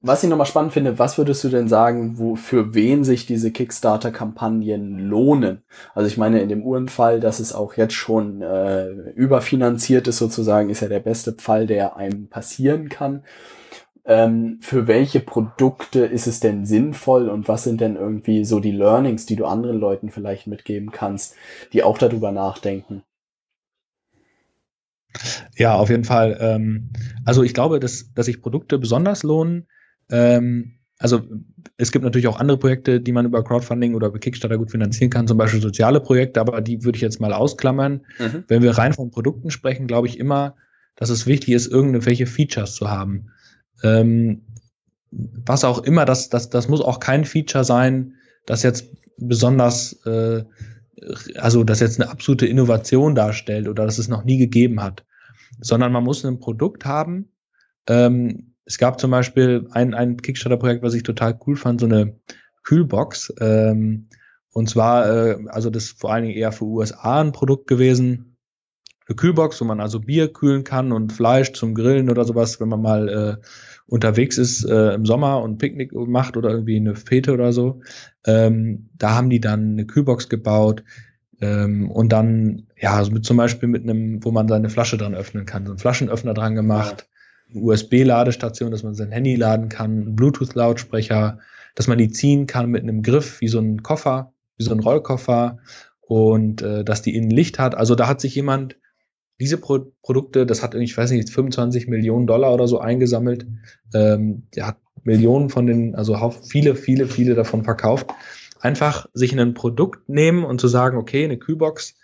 [0.00, 3.50] Was ich nochmal spannend finde, was würdest du denn sagen, wo, für wen sich diese
[3.50, 5.62] Kickstarter-Kampagnen lohnen?
[5.94, 10.70] Also ich meine, in dem Uhrenfall, dass es auch jetzt schon äh, überfinanziert ist sozusagen,
[10.70, 13.22] ist ja der beste Fall, der einem passieren kann.
[14.06, 18.72] Ähm, für welche Produkte ist es denn sinnvoll und was sind denn irgendwie so die
[18.72, 21.36] Learnings, die du anderen Leuten vielleicht mitgeben kannst,
[21.74, 23.02] die auch darüber nachdenken?
[25.56, 26.36] Ja, auf jeden Fall.
[26.40, 26.90] Ähm,
[27.24, 29.66] also ich glaube, dass, dass sich Produkte besonders lohnen.
[30.10, 31.22] Ähm, also
[31.78, 35.10] es gibt natürlich auch andere Projekte, die man über Crowdfunding oder über Kickstarter gut finanzieren
[35.10, 38.02] kann, zum Beispiel soziale Projekte, aber die würde ich jetzt mal ausklammern.
[38.18, 38.44] Mhm.
[38.48, 40.56] Wenn wir rein von Produkten sprechen, glaube ich immer,
[40.96, 43.30] dass es wichtig ist, irgendwelche Features zu haben.
[43.82, 44.42] Ähm,
[45.10, 50.44] was auch immer, das, das, das muss auch kein Feature sein, das jetzt besonders äh,
[51.36, 55.04] also das jetzt eine absolute Innovation darstellt oder dass es noch nie gegeben hat,
[55.60, 57.30] sondern man muss ein Produkt haben.
[57.86, 62.16] Ähm, es gab zum Beispiel ein, ein Kickstarter-Projekt, was ich total cool fand, so eine
[62.62, 63.32] Kühlbox.
[63.40, 64.08] Ähm,
[64.52, 68.29] und zwar, äh, also das vor allen Dingen eher für USA ein Produkt gewesen.
[69.10, 72.68] Eine Kühlbox, wo man also Bier kühlen kann und Fleisch zum Grillen oder sowas, wenn
[72.68, 73.46] man mal äh,
[73.88, 77.80] unterwegs ist äh, im Sommer und Picknick macht oder irgendwie eine Fete oder so.
[78.24, 80.84] Ähm, da haben die dann eine Kühlbox gebaut.
[81.40, 85.16] Ähm, und dann, ja, also mit, zum Beispiel mit einem, wo man seine Flasche dran
[85.16, 87.08] öffnen kann, so einen Flaschenöffner dran gemacht,
[87.50, 91.40] eine USB-Ladestation, dass man sein Handy laden kann, Bluetooth-Lautsprecher,
[91.74, 94.78] dass man die ziehen kann mit einem Griff wie so ein Koffer, wie so ein
[94.78, 95.58] Rollkoffer
[96.00, 97.74] und äh, dass die innen Licht hat.
[97.74, 98.76] Also da hat sich jemand
[99.40, 103.46] diese Pro Produkte, das hat, ich weiß nicht, 25 Millionen Dollar oder so eingesammelt.
[103.94, 108.10] Ähm, der hat Millionen von den, also viele, viele, viele davon verkauft.
[108.60, 111.94] Einfach sich ein Produkt nehmen und zu sagen, okay, eine Kühlbox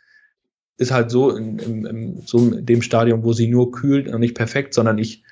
[0.78, 4.34] ist halt so in, in, in so dem Stadium, wo sie nur kühlt und nicht
[4.34, 5.22] perfekt, sondern ich,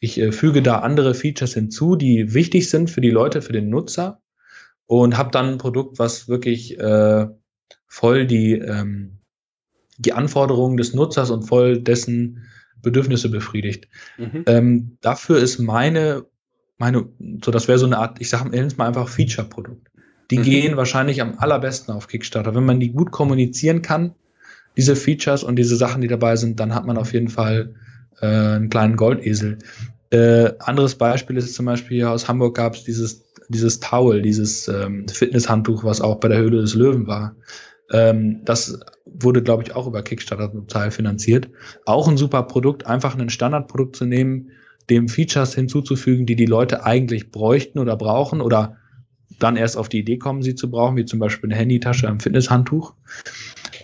[0.00, 3.70] ich äh, füge da andere Features hinzu, die wichtig sind für die Leute, für den
[3.70, 4.20] Nutzer
[4.86, 7.26] und habe dann ein Produkt, was wirklich äh,
[7.86, 9.17] voll die, ähm,
[9.98, 12.44] die Anforderungen des Nutzers und voll dessen
[12.82, 13.88] Bedürfnisse befriedigt.
[14.16, 14.44] Mhm.
[14.46, 16.24] Ähm, dafür ist meine,
[16.78, 17.08] meine,
[17.44, 19.88] so das wäre so eine Art, ich sage mal einfach Feature-Produkt.
[20.30, 20.42] Die mhm.
[20.42, 22.54] gehen wahrscheinlich am allerbesten auf Kickstarter.
[22.54, 24.14] Wenn man die gut kommunizieren kann,
[24.76, 27.74] diese Features und diese Sachen, die dabei sind, dann hat man auf jeden Fall
[28.20, 29.58] äh, einen kleinen Goldesel.
[30.10, 34.68] Äh, anderes Beispiel ist zum Beispiel hier aus Hamburg gab es dieses, dieses Towel, dieses
[34.68, 37.34] ähm, Fitnesshandtuch, was auch bei der Höhle des Löwen war.
[37.90, 41.48] Ähm, das wurde, glaube ich, auch über Kickstarter zum Teil finanziert.
[41.84, 44.50] Auch ein super Produkt, einfach ein Standardprodukt zu nehmen,
[44.90, 48.76] dem Features hinzuzufügen, die die Leute eigentlich bräuchten oder brauchen oder
[49.38, 52.20] dann erst auf die Idee kommen, sie zu brauchen, wie zum Beispiel eine Handytasche, ein
[52.20, 52.94] Fitnesshandtuch.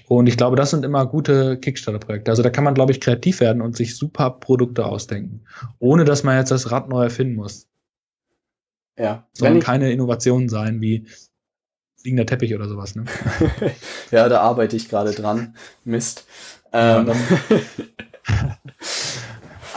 [0.09, 2.31] Und ich glaube, das sind immer gute Kickstarter-Projekte.
[2.31, 5.43] Also da kann man, glaube ich, kreativ werden und sich super Produkte ausdenken,
[5.79, 7.69] ohne dass man jetzt das Rad neu erfinden muss.
[8.99, 9.27] Ja.
[9.33, 11.07] Sollen keine Innovationen sein wie
[12.05, 13.05] liegender Teppich oder sowas, ne?
[14.11, 15.57] ja, da arbeite ich gerade dran.
[15.85, 16.27] Mist.
[16.73, 17.15] Ähm, ja,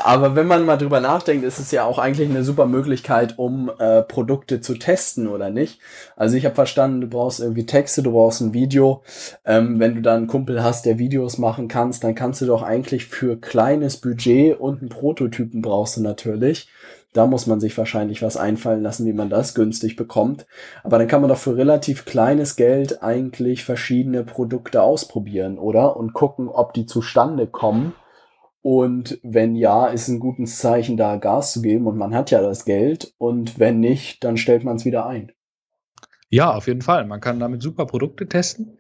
[0.03, 3.71] aber wenn man mal drüber nachdenkt, ist es ja auch eigentlich eine super Möglichkeit, um
[3.79, 5.79] äh, Produkte zu testen, oder nicht?
[6.15, 9.03] Also ich habe verstanden, du brauchst irgendwie Texte, du brauchst ein Video.
[9.45, 12.61] Ähm, wenn du dann einen Kumpel hast, der Videos machen kannst, dann kannst du doch
[12.61, 16.67] eigentlich für kleines Budget und einen Prototypen brauchst du natürlich
[17.17, 20.45] da muss man sich wahrscheinlich was einfallen lassen, wie man das günstig bekommt.
[20.83, 25.97] Aber dann kann man doch für relativ kleines Geld eigentlich verschiedene Produkte ausprobieren, oder?
[25.97, 27.93] Und gucken, ob die zustande kommen.
[28.61, 32.41] Und wenn ja, ist ein gutes Zeichen, da Gas zu geben und man hat ja
[32.41, 33.13] das Geld.
[33.17, 35.31] Und wenn nicht, dann stellt man es wieder ein.
[36.29, 37.05] Ja, auf jeden Fall.
[37.05, 38.77] Man kann damit super Produkte testen.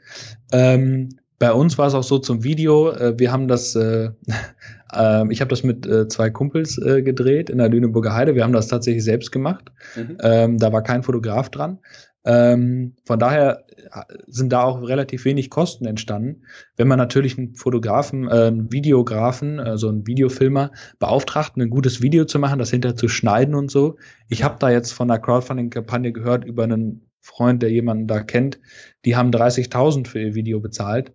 [0.51, 2.91] Ähm, bei uns war es auch so zum Video.
[2.91, 4.09] Äh, wir haben das, äh,
[4.93, 8.35] äh, ich habe das mit äh, zwei Kumpels äh, gedreht in der Lüneburger Heide.
[8.35, 9.71] Wir haben das tatsächlich selbst gemacht.
[9.95, 10.17] Mhm.
[10.21, 11.79] Ähm, da war kein Fotograf dran.
[12.25, 16.43] Ähm, von daher äh, sind da auch relativ wenig Kosten entstanden.
[16.75, 22.39] Wenn man natürlich einen Fotografen, einen Videografen, also einen Videofilmer beauftragt, ein gutes Video zu
[22.39, 23.97] machen, das hinterher zu schneiden und so.
[24.27, 28.59] Ich habe da jetzt von der Crowdfunding-Kampagne gehört über einen Freund, der jemanden da kennt,
[29.05, 31.13] die haben 30.000 für ihr Video bezahlt.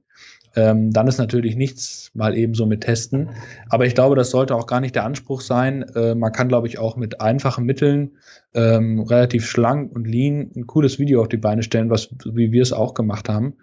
[0.55, 3.31] Ähm, dann ist natürlich nichts mal eben so mit testen.
[3.69, 5.83] Aber ich glaube, das sollte auch gar nicht der Anspruch sein.
[5.95, 8.13] Äh, man kann, glaube ich, auch mit einfachen Mitteln
[8.55, 12.63] ähm, relativ schlank und lean ein cooles Video auf die Beine stellen, was wie wir
[12.63, 13.55] es auch gemacht haben.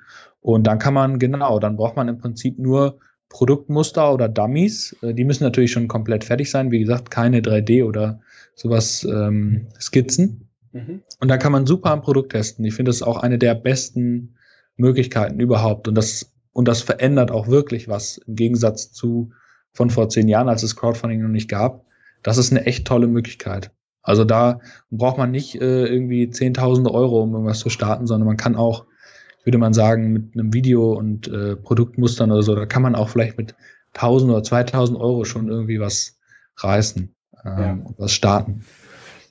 [0.41, 2.99] Und dann kann man, genau, dann braucht man im Prinzip nur
[3.29, 4.95] Produktmuster oder Dummies.
[5.01, 6.71] Äh, die müssen natürlich schon komplett fertig sein.
[6.71, 8.19] Wie gesagt, keine 3D oder
[8.55, 10.49] sowas ähm, Skizzen.
[10.71, 11.01] Mhm.
[11.19, 12.65] Und da kann man super ein Produkt testen.
[12.65, 14.35] Ich finde das auch eine der besten
[14.75, 15.87] Möglichkeiten überhaupt.
[15.87, 19.31] Und das und das verändert auch wirklich was im Gegensatz zu
[19.71, 21.85] von vor zehn Jahren, als es Crowdfunding noch nicht gab.
[22.21, 23.71] Das ist eine echt tolle Möglichkeit.
[24.01, 24.59] Also da
[24.91, 28.87] braucht man nicht äh, irgendwie zehntausende Euro, um irgendwas zu starten, sondern man kann auch,
[29.45, 33.07] würde man sagen, mit einem Video und äh, Produktmustern oder so, da kann man auch
[33.07, 33.55] vielleicht mit
[33.93, 36.19] 1000 oder 2000 Euro schon irgendwie was
[36.57, 37.71] reißen ähm, ja.
[37.71, 38.65] und was starten.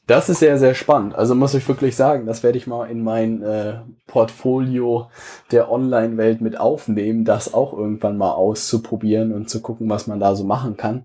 [0.09, 1.15] Das ist sehr, sehr spannend.
[1.15, 5.11] Also muss ich wirklich sagen, das werde ich mal in mein äh, Portfolio
[5.53, 10.35] der Online-Welt mit aufnehmen, das auch irgendwann mal auszuprobieren und zu gucken, was man da
[10.35, 11.05] so machen kann.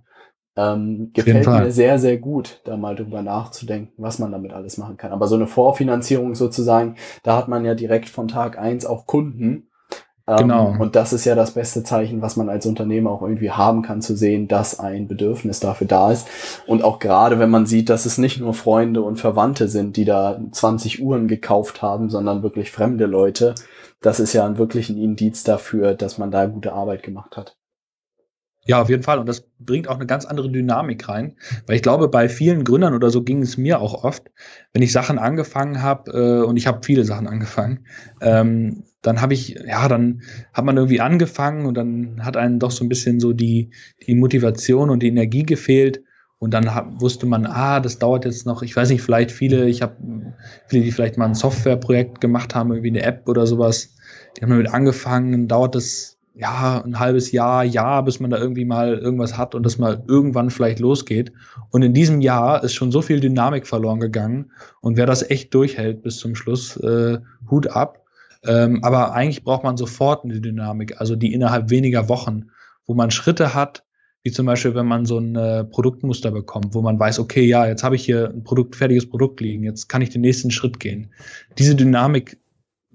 [0.56, 4.96] Ähm, gefällt mir sehr, sehr gut, da mal drüber nachzudenken, was man damit alles machen
[4.96, 5.12] kann.
[5.12, 9.68] Aber so eine Vorfinanzierung sozusagen, da hat man ja direkt von Tag eins auch Kunden
[10.26, 10.76] ähm, genau.
[10.80, 14.02] und das ist ja das beste Zeichen, was man als Unternehmer auch irgendwie haben kann,
[14.02, 16.28] zu sehen, dass ein Bedürfnis dafür da ist.
[16.66, 20.06] Und auch gerade, wenn man sieht, dass es nicht nur Freunde und Verwandte sind, die
[20.06, 23.56] da 20 Uhren gekauft haben, sondern wirklich fremde Leute,
[24.02, 27.58] das ist ja ein wirklich ein Indiz dafür, dass man da gute Arbeit gemacht hat.
[28.66, 29.20] Ja, auf jeden Fall.
[29.20, 31.36] Und das bringt auch eine ganz andere Dynamik rein.
[31.68, 34.32] Weil ich glaube, bei vielen Gründern oder so ging es mir auch oft,
[34.72, 37.86] wenn ich Sachen angefangen habe, äh, und ich habe viele Sachen angefangen,
[38.22, 40.22] ähm, dann habe ich, ja, dann
[40.54, 43.72] hat man irgendwie angefangen und dann hat einen doch so ein bisschen so die,
[44.08, 46.02] die Motivation und die Energie gefehlt.
[46.40, 49.70] Und dann hab, wusste man, ah, das dauert jetzt noch, ich weiß nicht, vielleicht viele,
[49.70, 49.96] ich habe
[50.68, 53.96] viele, die vielleicht mal ein Softwareprojekt gemacht haben, irgendwie eine App oder sowas,
[54.38, 58.66] die haben damit angefangen, dauert das ja ein halbes Jahr, Jahr, bis man da irgendwie
[58.66, 61.32] mal irgendwas hat und das mal irgendwann vielleicht losgeht.
[61.70, 64.52] Und in diesem Jahr ist schon so viel Dynamik verloren gegangen.
[64.82, 67.20] Und wer das echt durchhält bis zum Schluss, äh,
[67.50, 68.04] Hut ab.
[68.46, 72.48] Ähm, aber eigentlich braucht man sofort eine Dynamik, also die innerhalb weniger Wochen,
[72.86, 73.84] wo man Schritte hat,
[74.24, 77.68] wie zum Beispiel, wenn man so ein äh, Produktmuster bekommt, wo man weiß, okay, ja,
[77.68, 80.80] jetzt habe ich hier ein Produkt, fertiges Produkt liegen, jetzt kann ich den nächsten Schritt
[80.80, 81.12] gehen.
[81.58, 82.38] Diese Dynamik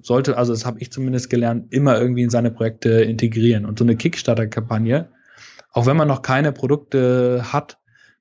[0.00, 3.66] sollte, also das habe ich zumindest gelernt, immer irgendwie in seine Projekte integrieren.
[3.66, 5.08] Und so eine Kickstarter-Kampagne,
[5.72, 7.78] auch wenn man noch keine Produkte hat,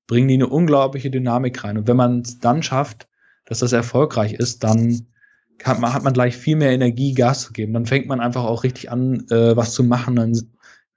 [0.07, 1.77] bringen die eine unglaubliche Dynamik rein.
[1.77, 3.07] Und wenn man es dann schafft,
[3.45, 5.07] dass das erfolgreich ist, dann
[5.63, 7.73] hat man, hat man gleich viel mehr Energie, Gas zu geben.
[7.73, 10.15] Dann fängt man einfach auch richtig an, äh, was zu machen.
[10.15, 10.33] Dann,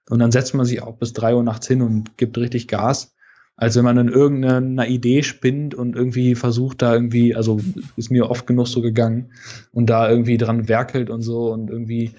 [0.09, 3.15] und dann setzt man sich auch bis drei Uhr nachts hin und gibt richtig Gas
[3.61, 7.61] als wenn man in irgendeiner Idee spinnt und irgendwie versucht, da irgendwie, also
[7.95, 9.33] ist mir oft genug so gegangen
[9.71, 12.13] und da irgendwie dran werkelt und so und irgendwie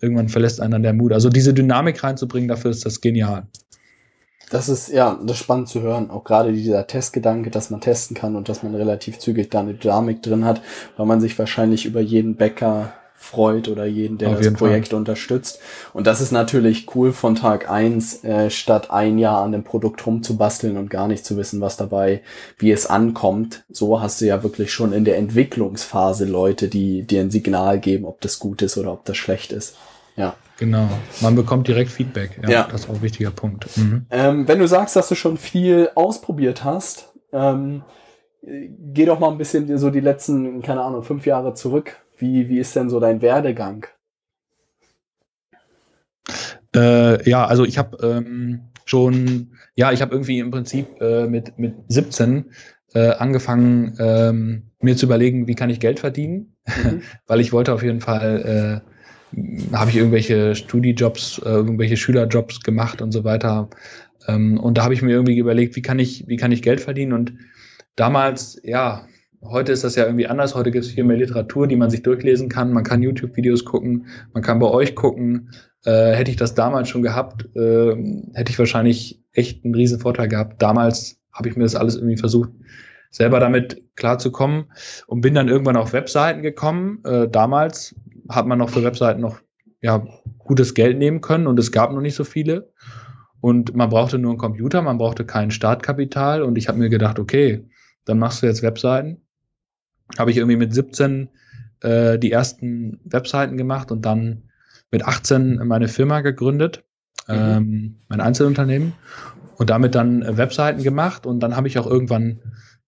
[0.00, 1.12] irgendwann verlässt einen dann der Mut.
[1.12, 3.46] Also diese Dynamik reinzubringen, dafür ist das genial.
[4.50, 6.08] Das ist, ja, das ist spannend zu hören.
[6.08, 9.74] Auch gerade dieser Testgedanke, dass man testen kann und dass man relativ zügig da eine
[9.74, 10.62] Dynamik drin hat,
[10.96, 14.98] weil man sich wahrscheinlich über jeden Bäcker freut oder jeden, der Auf das Projekt Fall.
[14.98, 15.58] unterstützt.
[15.92, 20.06] Und das ist natürlich cool von Tag eins äh, statt ein Jahr an dem Produkt
[20.06, 22.22] rumzubasteln und gar nicht zu wissen, was dabei,
[22.58, 23.64] wie es ankommt.
[23.68, 28.04] So hast du ja wirklich schon in der Entwicklungsphase Leute, die dir ein Signal geben,
[28.04, 29.76] ob das gut ist oder ob das schlecht ist.
[30.16, 30.36] Ja.
[30.58, 30.88] Genau,
[31.20, 32.40] man bekommt direkt Feedback.
[32.42, 32.68] Ja, ja.
[32.70, 33.76] das ist auch ein wichtiger Punkt.
[33.76, 34.06] Mhm.
[34.10, 37.82] Ähm, wenn du sagst, dass du schon viel ausprobiert hast, ähm,
[38.42, 41.96] geh doch mal ein bisschen so die letzten, keine Ahnung, fünf Jahre zurück.
[42.18, 43.86] Wie, wie ist denn so dein Werdegang?
[46.74, 51.58] Äh, ja, also ich habe ähm, schon, ja, ich habe irgendwie im Prinzip äh, mit,
[51.58, 52.50] mit 17
[52.94, 57.02] äh, angefangen, ähm, mir zu überlegen, wie kann ich Geld verdienen, mhm.
[57.26, 63.02] weil ich wollte auf jeden Fall, äh, habe ich irgendwelche Studijobs, äh, irgendwelche Schülerjobs gemacht
[63.02, 63.68] und so weiter.
[64.26, 66.80] Ähm, und da habe ich mir irgendwie überlegt, wie kann ich, wie kann ich Geld
[66.80, 67.34] verdienen und
[67.96, 69.06] damals, ja,
[69.42, 70.54] Heute ist das ja irgendwie anders.
[70.54, 72.72] Heute gibt es viel mehr Literatur, die man sich durchlesen kann.
[72.72, 74.06] Man kann YouTube-Videos gucken.
[74.32, 75.50] Man kann bei euch gucken.
[75.84, 77.94] Äh, hätte ich das damals schon gehabt, äh,
[78.34, 80.60] hätte ich wahrscheinlich echt einen riesen Vorteil gehabt.
[80.60, 82.50] Damals habe ich mir das alles irgendwie versucht,
[83.10, 84.72] selber damit klarzukommen
[85.06, 87.00] und bin dann irgendwann auf Webseiten gekommen.
[87.04, 87.94] Äh, damals
[88.28, 89.38] hat man noch für Webseiten noch
[89.80, 90.04] ja,
[90.38, 92.72] gutes Geld nehmen können und es gab noch nicht so viele.
[93.40, 97.20] Und man brauchte nur einen Computer, man brauchte kein Startkapital und ich habe mir gedacht,
[97.20, 97.68] okay,
[98.04, 99.22] dann machst du jetzt Webseiten
[100.16, 101.28] habe ich irgendwie mit 17
[101.80, 104.44] äh, die ersten Webseiten gemacht und dann
[104.90, 106.84] mit 18 meine Firma gegründet,
[107.26, 107.34] mhm.
[107.34, 108.94] ähm, mein Einzelunternehmen
[109.56, 112.40] und damit dann äh, Webseiten gemacht und dann habe ich auch irgendwann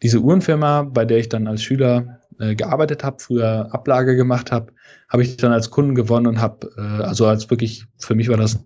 [0.02, 4.72] diese Uhrenfirma, bei der ich dann als Schüler äh, gearbeitet habe, früher Ablage gemacht habe,
[5.09, 8.38] habe ich dann als Kunden gewonnen und habe, äh, also als wirklich, für mich war
[8.38, 8.64] das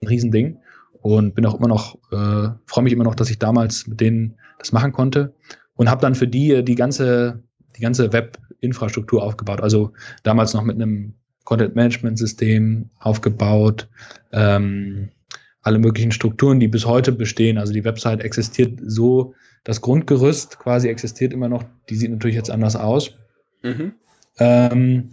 [0.00, 0.58] ein Riesending
[0.92, 4.38] und bin auch immer noch, äh, freue mich immer noch, dass ich damals mit denen
[4.58, 5.34] das machen konnte
[5.76, 7.42] und habe dann für die äh, die ganze,
[7.76, 9.60] die ganze Web-Infrastruktur aufgebaut.
[9.60, 13.88] Also damals noch mit einem Content-Management-System aufgebaut,
[14.32, 15.10] ähm,
[15.62, 17.58] alle möglichen Strukturen, die bis heute bestehen.
[17.58, 19.34] Also die Website existiert so,
[19.64, 21.64] das Grundgerüst quasi existiert immer noch.
[21.88, 23.14] Die sieht natürlich jetzt anders aus.
[23.62, 23.94] Mhm.
[24.38, 25.10] Ähm,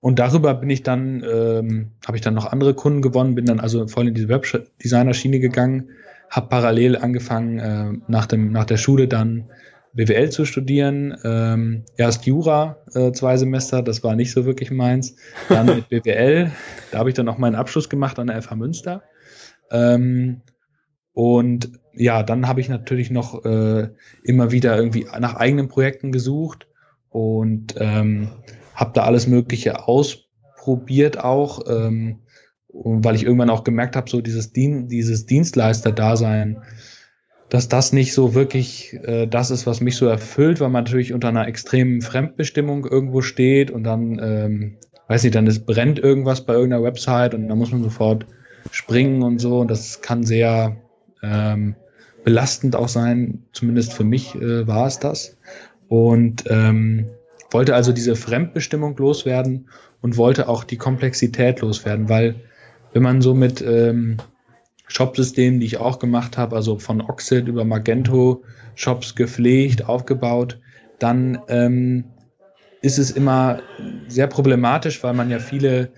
[0.00, 3.60] und darüber bin ich dann, ähm, habe ich dann noch andere Kunden gewonnen, bin dann
[3.60, 5.90] also voll in diese Webdesigner-Schiene gegangen,
[6.30, 9.50] habe parallel angefangen, äh, nach, dem, nach der Schule dann
[9.92, 11.16] BWL zu studieren.
[11.24, 15.16] Ähm, erst Jura, äh, zwei Semester, das war nicht so wirklich meins.
[15.48, 16.50] Dann mit BWL,
[16.90, 19.02] da habe ich dann auch meinen Abschluss gemacht an der FH Münster.
[19.70, 20.42] Ähm,
[21.12, 23.88] und ja, dann habe ich natürlich noch äh,
[24.22, 26.68] immer wieder irgendwie nach eigenen Projekten gesucht
[27.08, 28.30] und ähm,
[28.74, 32.20] habe da alles Mögliche ausprobiert auch, ähm,
[32.68, 36.62] weil ich irgendwann auch gemerkt habe, so dieses, Dien dieses Dienstleister-Dasein,
[37.50, 41.12] dass das nicht so wirklich äh, das ist, was mich so erfüllt, weil man natürlich
[41.12, 44.76] unter einer extremen Fremdbestimmung irgendwo steht und dann, ähm,
[45.08, 48.24] weiß nicht, dann ist, brennt irgendwas bei irgendeiner Website und dann muss man sofort
[48.70, 49.58] springen und so.
[49.58, 50.76] Und das kann sehr
[51.24, 51.74] ähm,
[52.24, 55.36] belastend auch sein, zumindest für mich äh, war es das.
[55.88, 57.06] Und ähm,
[57.50, 59.68] wollte also diese Fremdbestimmung loswerden
[60.02, 62.36] und wollte auch die Komplexität loswerden, weil
[62.92, 64.18] wenn man so mit ähm,
[64.90, 68.42] Shop-Systemen, die ich auch gemacht habe, also von Oxid über Magento,
[68.74, 70.60] Shops gepflegt, aufgebaut,
[70.98, 72.04] dann ähm,
[72.82, 73.58] ist es immer
[74.08, 75.90] sehr problematisch, weil man ja viele,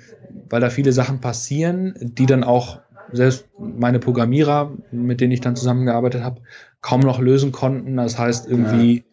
[0.51, 2.81] weil da viele Sachen passieren, die dann auch
[3.13, 6.43] selbst meine Programmierer, mit denen ich dann zusammengearbeitet habe,
[6.83, 7.97] kaum noch lösen konnten.
[7.97, 9.05] Das heißt irgendwie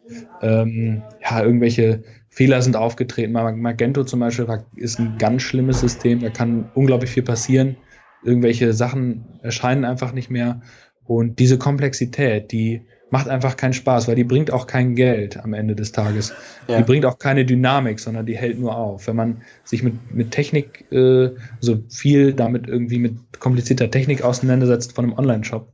[0.41, 3.31] ja, ähm, ja irgendwelche Fehler sind aufgetreten.
[3.31, 7.77] Magento zum Beispiel ist ein ganz schlimmes System, da kann unglaublich viel passieren.
[8.23, 10.61] Irgendwelche Sachen erscheinen einfach nicht mehr.
[11.05, 15.53] Und diese Komplexität, die macht einfach keinen Spaß, weil die bringt auch kein Geld am
[15.53, 16.33] Ende des Tages.
[16.67, 16.77] Ja.
[16.77, 19.07] Die bringt auch keine Dynamik, sondern die hält nur auf.
[19.07, 24.93] Wenn man sich mit, mit Technik, äh, so viel damit irgendwie mit komplizierter Technik auseinandersetzt
[24.93, 25.73] von einem Online-Shop.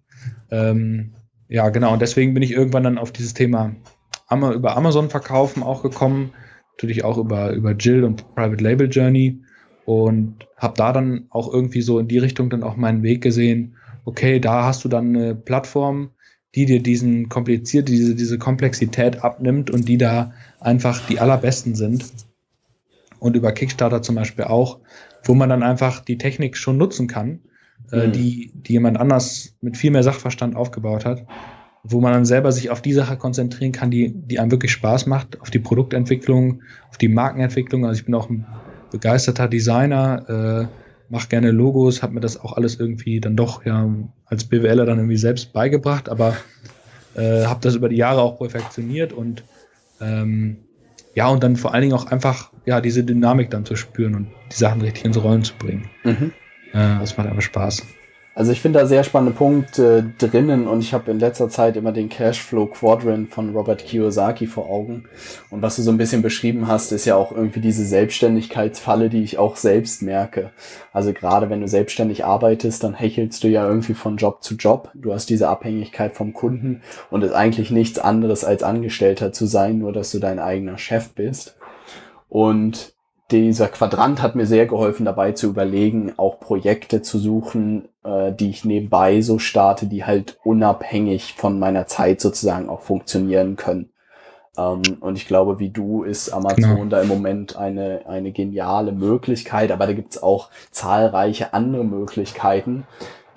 [0.52, 1.12] Ähm,
[1.50, 1.94] ja, genau.
[1.94, 3.76] Und deswegen bin ich irgendwann dann auf dieses Thema
[4.32, 6.32] über Amazon verkaufen auch gekommen.
[6.74, 9.42] Natürlich auch über, über Jill und Private Label Journey.
[9.86, 13.76] Und habe da dann auch irgendwie so in die Richtung dann auch meinen Weg gesehen.
[14.04, 16.10] Okay, da hast du dann eine Plattform,
[16.56, 22.06] die dir diesen kompliziert, diese, diese Komplexität abnimmt und die da einfach die allerbesten sind.
[23.20, 24.80] Und über Kickstarter zum Beispiel auch,
[25.24, 27.42] wo man dann einfach die Technik schon nutzen kann,
[27.92, 28.12] äh, mhm.
[28.14, 31.26] die, die jemand anders mit viel mehr Sachverstand aufgebaut hat,
[31.84, 35.06] wo man dann selber sich auf die Sache konzentrieren kann, die, die einem wirklich Spaß
[35.08, 37.86] macht, auf die Produktentwicklung, auf die Markenentwicklung.
[37.86, 38.46] Also ich bin auch ein
[38.96, 43.90] begeisterter Designer, äh, mache gerne Logos, habe mir das auch alles irgendwie dann doch ja
[44.26, 46.36] als BWLer dann irgendwie selbst beigebracht, aber
[47.16, 49.44] äh, habe das über die Jahre auch perfektioniert und
[50.02, 50.58] ähm,
[51.14, 54.28] ja, und dann vor allen Dingen auch einfach ja diese Dynamik dann zu spüren und
[54.52, 55.90] die Sachen richtig ins Rollen zu bringen.
[56.04, 56.32] Mhm.
[56.74, 57.84] Äh, das macht einfach Spaß.
[58.38, 61.94] Also ich finde da sehr spannende Punkte drinnen und ich habe in letzter Zeit immer
[61.94, 65.06] den Cashflow Quadrant von Robert Kiyosaki vor Augen.
[65.50, 69.24] Und was du so ein bisschen beschrieben hast, ist ja auch irgendwie diese Selbstständigkeitsfalle, die
[69.24, 70.52] ich auch selbst merke.
[70.92, 74.92] Also gerade wenn du selbstständig arbeitest, dann hechelst du ja irgendwie von Job zu Job.
[74.96, 79.78] Du hast diese Abhängigkeit vom Kunden und ist eigentlich nichts anderes als Angestellter zu sein,
[79.78, 81.56] nur dass du dein eigener Chef bist.
[82.28, 82.96] Und
[83.32, 88.50] dieser Quadrant hat mir sehr geholfen, dabei zu überlegen, auch Projekte zu suchen, äh, die
[88.50, 93.90] ich nebenbei so starte, die halt unabhängig von meiner Zeit sozusagen auch funktionieren können.
[94.58, 96.86] Ähm, und ich glaube, wie du ist Amazon genau.
[96.86, 102.86] da im Moment eine, eine geniale Möglichkeit, aber da gibt's auch zahlreiche andere Möglichkeiten.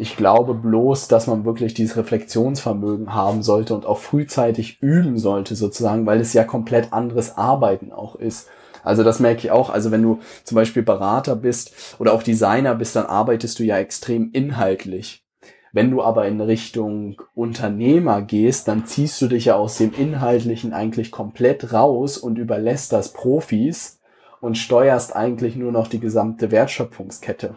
[0.01, 5.57] Ich glaube bloß, dass man wirklich dieses Reflexionsvermögen haben sollte und auch frühzeitig üben sollte
[5.57, 8.49] sozusagen, weil es ja komplett anderes Arbeiten auch ist.
[8.83, 9.71] Also das merke ich auch.
[9.71, 13.79] Also wenn du zum Beispiel Berater bist oder auch Designer bist, dann arbeitest du ja
[13.79, 15.25] extrem inhaltlich.
[15.73, 20.73] Wenn du aber in Richtung Unternehmer gehst, dann ziehst du dich ja aus dem Inhaltlichen
[20.73, 24.01] eigentlich komplett raus und überlässt das Profis
[24.41, 27.57] und steuerst eigentlich nur noch die gesamte Wertschöpfungskette.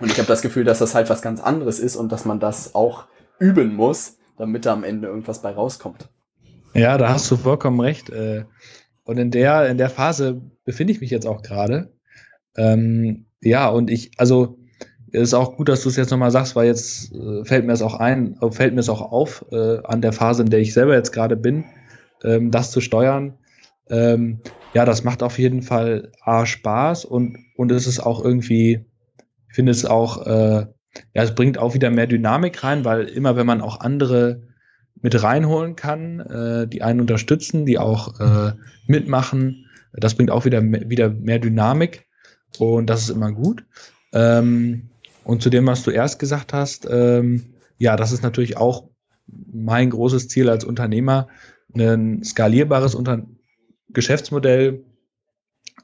[0.00, 2.40] Und ich habe das Gefühl, dass das halt was ganz anderes ist und dass man
[2.40, 3.04] das auch
[3.38, 6.08] üben muss, damit da am Ende irgendwas bei rauskommt.
[6.74, 8.10] Ja, da hast du vollkommen recht.
[9.08, 11.94] Und in der, in der Phase befinde ich mich jetzt auch gerade.
[12.58, 14.58] Ähm, ja, und ich, also
[15.12, 17.80] ist auch gut, dass du es jetzt nochmal sagst, weil jetzt äh, fällt mir es
[17.80, 20.74] auch ein, äh, fällt mir es auch auf, äh, an der Phase, in der ich
[20.74, 21.64] selber jetzt gerade bin,
[22.22, 23.38] ähm, das zu steuern.
[23.88, 24.40] Ähm,
[24.74, 28.84] ja, das macht auf jeden Fall A, Spaß und, und es ist auch irgendwie,
[29.48, 30.66] ich finde es auch, äh,
[31.14, 34.47] ja, es bringt auch wieder mehr Dynamik rein, weil immer wenn man auch andere
[35.00, 38.52] mit reinholen kann, äh, die einen unterstützen, die auch äh,
[38.86, 39.66] mitmachen.
[39.92, 42.06] Das bringt auch wieder, wieder mehr Dynamik
[42.58, 43.64] und das ist immer gut.
[44.12, 44.90] Ähm,
[45.24, 48.88] und zu dem, was du erst gesagt hast, ähm, ja, das ist natürlich auch
[49.26, 51.28] mein großes Ziel als Unternehmer,
[51.74, 53.26] ein skalierbares Unter
[53.90, 54.84] Geschäftsmodell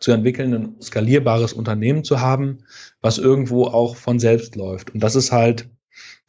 [0.01, 2.59] zu entwickeln, ein skalierbares Unternehmen zu haben,
[3.01, 4.93] was irgendwo auch von selbst läuft.
[4.95, 5.69] Und das ist halt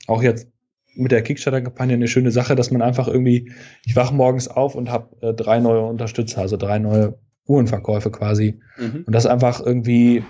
[0.08, 0.48] auch jetzt
[0.96, 3.52] mit der Kickstarter-Kampagne eine schöne Sache, dass man einfach irgendwie,
[3.86, 7.18] ich wache morgens auf und habe äh, drei neue Unterstützer, also drei neue
[7.48, 8.60] Uhrenverkäufe quasi.
[8.78, 9.04] Mhm.
[9.06, 10.24] Und das ist einfach irgendwie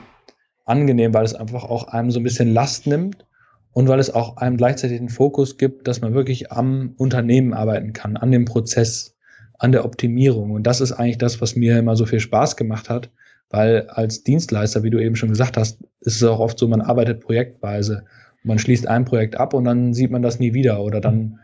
[0.66, 3.26] angenehm, weil es einfach auch einem so ein bisschen Last nimmt
[3.72, 7.94] und weil es auch einem gleichzeitig den Fokus gibt, dass man wirklich am Unternehmen arbeiten
[7.94, 9.16] kann, an dem Prozess,
[9.60, 10.52] an der Optimierung.
[10.52, 13.12] Und das ist eigentlich das, was mir immer so viel Spaß gemacht hat,
[13.50, 16.82] weil als Dienstleister, wie du eben schon gesagt hast, ist es auch oft so, man
[16.82, 18.06] arbeitet projektweise
[18.46, 21.40] man schließt ein Projekt ab und dann sieht man das nie wieder oder dann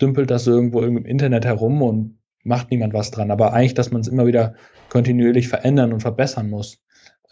[0.00, 3.30] dümpelt das irgendwo im Internet herum und macht niemand was dran.
[3.30, 4.54] Aber eigentlich, dass man es immer wieder
[4.88, 6.82] kontinuierlich verändern und verbessern muss.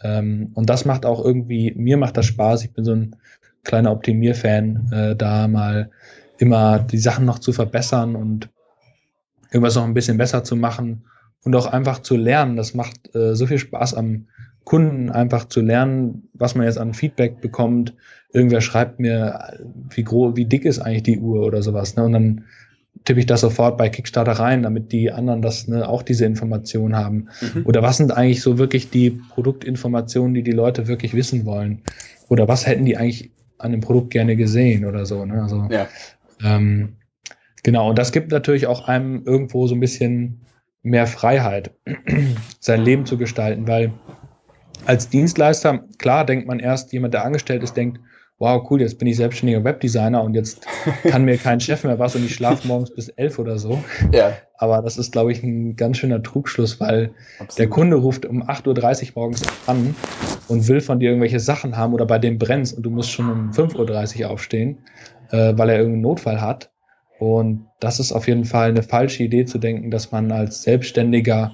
[0.01, 2.63] Ähm, und das macht auch irgendwie, mir macht das Spaß.
[2.63, 3.15] Ich bin so ein
[3.63, 5.91] kleiner Optimierfan, äh, da mal
[6.37, 8.49] immer die Sachen noch zu verbessern und
[9.51, 11.05] irgendwas noch ein bisschen besser zu machen
[11.43, 12.55] und auch einfach zu lernen.
[12.55, 14.27] Das macht äh, so viel Spaß am
[14.69, 17.95] Kunden einfach zu lernen, was man jetzt an Feedback bekommt.
[18.31, 19.57] Irgendwer schreibt mir,
[19.89, 21.95] wie groß, wie dick ist eigentlich die Uhr oder sowas.
[21.95, 22.03] Ne?
[22.03, 22.43] Und dann
[23.03, 26.95] tippe ich das sofort bei Kickstarter rein, damit die anderen das ne, auch diese Informationen
[26.95, 27.29] haben.
[27.41, 27.65] Mhm.
[27.65, 31.81] Oder was sind eigentlich so wirklich die Produktinformationen, die die Leute wirklich wissen wollen?
[32.27, 35.25] Oder was hätten die eigentlich an dem Produkt gerne gesehen oder so?
[35.25, 35.41] Ne?
[35.41, 35.87] Also, ja.
[36.43, 36.97] ähm,
[37.63, 40.41] genau, und das gibt natürlich auch einem irgendwo so ein bisschen
[40.83, 41.71] mehr Freiheit,
[42.59, 43.93] sein Leben zu gestalten, weil
[44.85, 47.99] als Dienstleister, klar denkt man erst, jemand, der angestellt ist, denkt,
[48.39, 50.65] wow, cool, jetzt bin ich selbstständiger Webdesigner und jetzt
[51.03, 53.83] kann mir kein Chef mehr was und ich schlafe morgens bis elf oder so.
[54.13, 54.33] Ja.
[54.57, 57.59] Aber das ist, glaube ich, ein ganz schöner Trugschluss, weil Absolut.
[57.59, 59.93] der Kunde ruft um 8.30 Uhr morgens an
[60.47, 63.29] und will von dir irgendwelche Sachen haben oder bei dem brennst und du musst schon
[63.29, 64.79] um 5.30 Uhr aufstehen,
[65.31, 66.71] äh, weil er irgendeinen Notfall hat.
[67.19, 71.51] Und das ist auf jeden Fall eine falsche Idee zu denken, dass man als Selbstständiger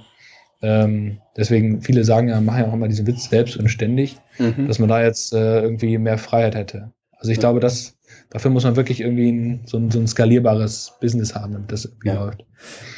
[0.66, 4.68] ähm, deswegen, viele sagen ja, machen ja auch immer diesen Witz selbst und ständig, mhm.
[4.68, 6.92] dass man da jetzt äh, irgendwie mehr Freiheit hätte.
[7.18, 7.42] Also ich ja.
[7.42, 7.96] glaube, dass
[8.30, 11.86] dafür muss man wirklich irgendwie ein, so, ein, so ein skalierbares Business haben, damit das
[11.86, 12.24] irgendwie ja.
[12.24, 12.46] läuft.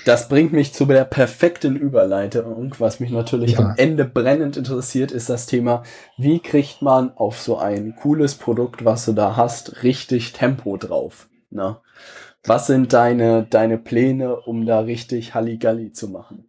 [0.06, 2.74] Das bringt mich zu der perfekten Überleitung.
[2.80, 3.60] Was mich natürlich ja.
[3.60, 5.84] am Ende brennend interessiert, ist das Thema,
[6.18, 11.28] wie kriegt man auf so ein cooles Produkt, was du da hast, richtig Tempo drauf?
[11.50, 11.70] Na?
[11.70, 11.78] Ne?
[12.46, 16.46] Was sind deine, deine Pläne, um da richtig Halligalli zu machen?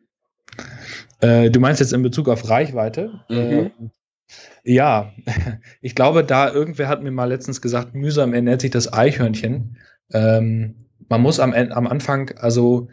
[1.21, 3.21] Äh, du meinst jetzt in Bezug auf Reichweite?
[3.29, 3.37] Mhm.
[3.37, 3.71] Äh,
[4.65, 5.13] ja,
[5.81, 9.77] ich glaube, da irgendwer hat mir mal letztens gesagt, mühsam ernährt sich das Eichhörnchen.
[10.13, 10.75] Ähm,
[11.09, 12.89] man muss am, am Anfang, also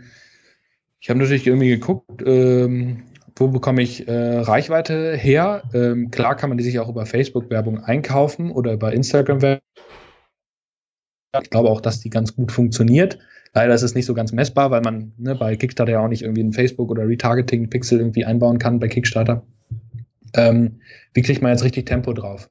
[0.99, 3.03] ich habe natürlich irgendwie geguckt, ähm,
[3.35, 5.63] wo bekomme ich äh, Reichweite her?
[5.73, 9.61] Ähm, klar kann man die sich auch über Facebook-Werbung einkaufen oder über Instagram-Werbung.
[11.43, 13.19] Ich glaube auch, dass die ganz gut funktioniert.
[13.55, 16.23] Leider ist es nicht so ganz messbar, weil man ne, bei Kickstarter ja auch nicht
[16.23, 19.43] irgendwie ein Facebook- oder Retargeting-Pixel irgendwie einbauen kann bei Kickstarter.
[20.35, 20.81] Ähm,
[21.13, 22.49] wie kriegt man jetzt richtig Tempo drauf?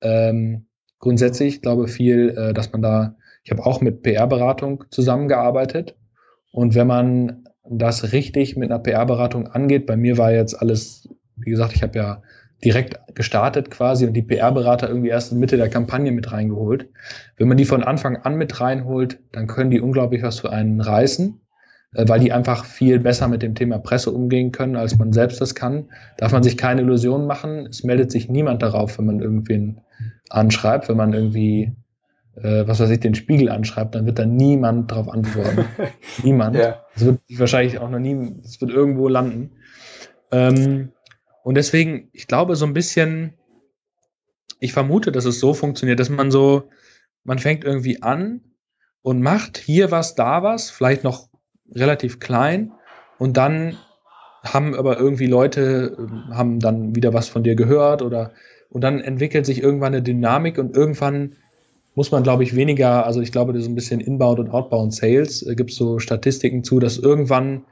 [0.00, 0.64] Ähm,
[0.98, 5.94] grundsätzlich glaube viel, äh, dass man da, ich habe auch mit PR-Beratung zusammengearbeitet
[6.52, 11.50] und wenn man das richtig mit einer PR-Beratung angeht, bei mir war jetzt alles, wie
[11.50, 12.22] gesagt, ich habe ja
[12.64, 16.88] direkt gestartet quasi und die PR-Berater irgendwie erst in Mitte der Kampagne mit reingeholt.
[17.36, 20.80] Wenn man die von Anfang an mit reinholt, dann können die unglaublich was für einen
[20.80, 21.40] reißen,
[21.94, 25.40] äh, weil die einfach viel besser mit dem Thema Presse umgehen können, als man selbst
[25.40, 25.90] das kann.
[26.16, 27.66] Darf man sich keine Illusionen machen.
[27.66, 29.80] Es meldet sich niemand darauf, wenn man irgendwen
[30.30, 31.76] anschreibt, wenn man irgendwie
[32.36, 35.64] äh, was weiß ich, den Spiegel anschreibt, dann wird da niemand darauf antworten.
[36.22, 36.56] niemand.
[36.56, 36.82] Ja.
[36.94, 39.52] Es wird wahrscheinlich auch noch nie, es wird irgendwo landen.
[40.32, 40.92] Ähm,
[41.46, 43.34] und deswegen, ich glaube so ein bisschen,
[44.58, 46.70] ich vermute, dass es so funktioniert, dass man so,
[47.22, 48.40] man fängt irgendwie an
[49.02, 51.28] und macht hier was, da was, vielleicht noch
[51.72, 52.72] relativ klein
[53.18, 53.76] und dann
[54.42, 55.96] haben aber irgendwie Leute,
[56.32, 58.32] haben dann wieder was von dir gehört oder
[58.68, 61.36] und dann entwickelt sich irgendwann eine Dynamik und irgendwann
[61.94, 64.92] muss man, glaube ich, weniger, also ich glaube, das ist ein bisschen Inbound und Outbound
[64.92, 67.66] Sales, äh, gibt es so Statistiken zu, dass irgendwann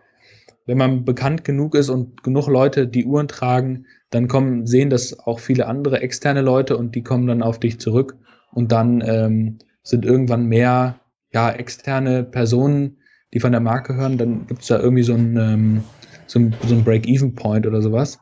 [0.67, 5.19] wenn man bekannt genug ist und genug Leute die Uhren tragen, dann kommen, sehen das
[5.19, 8.17] auch viele andere externe Leute und die kommen dann auf dich zurück
[8.53, 11.01] und dann ähm, sind irgendwann mehr
[11.33, 12.99] ja, externe Personen,
[13.35, 15.85] die von der Marke hören, dann gibt es da irgendwie so ein, ähm,
[16.27, 18.21] so ein, so ein Break-Even-Point oder sowas.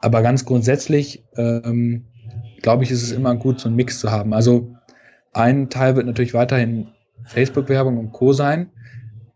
[0.00, 2.04] Aber ganz grundsätzlich, ähm,
[2.60, 4.34] glaube ich, ist es immer gut, so einen Mix zu haben.
[4.34, 4.74] Also
[5.32, 6.88] ein Teil wird natürlich weiterhin
[7.24, 8.32] Facebook-Werbung und Co.
[8.32, 8.70] sein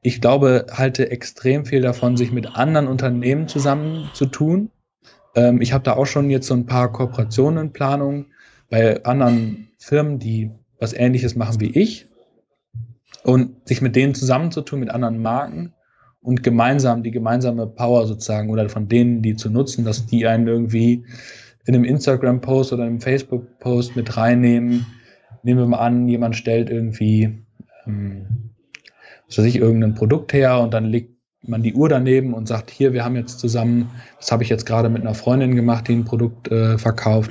[0.06, 4.70] ich glaube, halte extrem viel davon, sich mit anderen Unternehmen zusammenzutun.
[5.34, 8.26] Ähm, ich habe da auch schon jetzt so ein paar Kooperationen in Planung
[8.68, 12.06] bei anderen Firmen, die was Ähnliches machen wie ich.
[13.22, 15.72] Und sich mit denen zusammenzutun, mit anderen Marken
[16.20, 20.46] und gemeinsam die gemeinsame Power sozusagen oder von denen, die zu nutzen, dass die einen
[20.46, 21.06] irgendwie
[21.64, 24.84] in einem Instagram-Post oder einem Facebook-Post mit reinnehmen.
[25.44, 27.38] Nehmen wir mal an, jemand stellt irgendwie
[27.86, 28.53] ähm,
[29.28, 31.14] was weiß ich, irgendein Produkt her und dann legt
[31.46, 34.66] man die Uhr daneben und sagt, hier, wir haben jetzt zusammen, das habe ich jetzt
[34.66, 37.30] gerade mit einer Freundin gemacht, die ein Produkt äh, verkauft,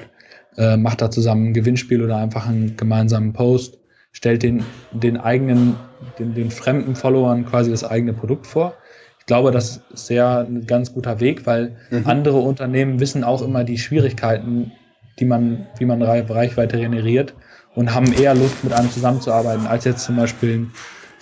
[0.58, 3.80] äh, macht da zusammen ein Gewinnspiel oder einfach einen gemeinsamen Post,
[4.12, 5.76] stellt den, den eigenen,
[6.20, 8.76] den, den fremden Followern quasi das eigene Produkt vor.
[9.20, 12.06] Ich glaube, das ist sehr ein ganz guter Weg, weil mhm.
[12.06, 14.72] andere Unternehmen wissen auch immer die Schwierigkeiten,
[15.20, 17.34] die man, wie man Reichweite generiert
[17.76, 20.68] und haben eher Lust, mit einem zusammenzuarbeiten, als jetzt zum Beispiel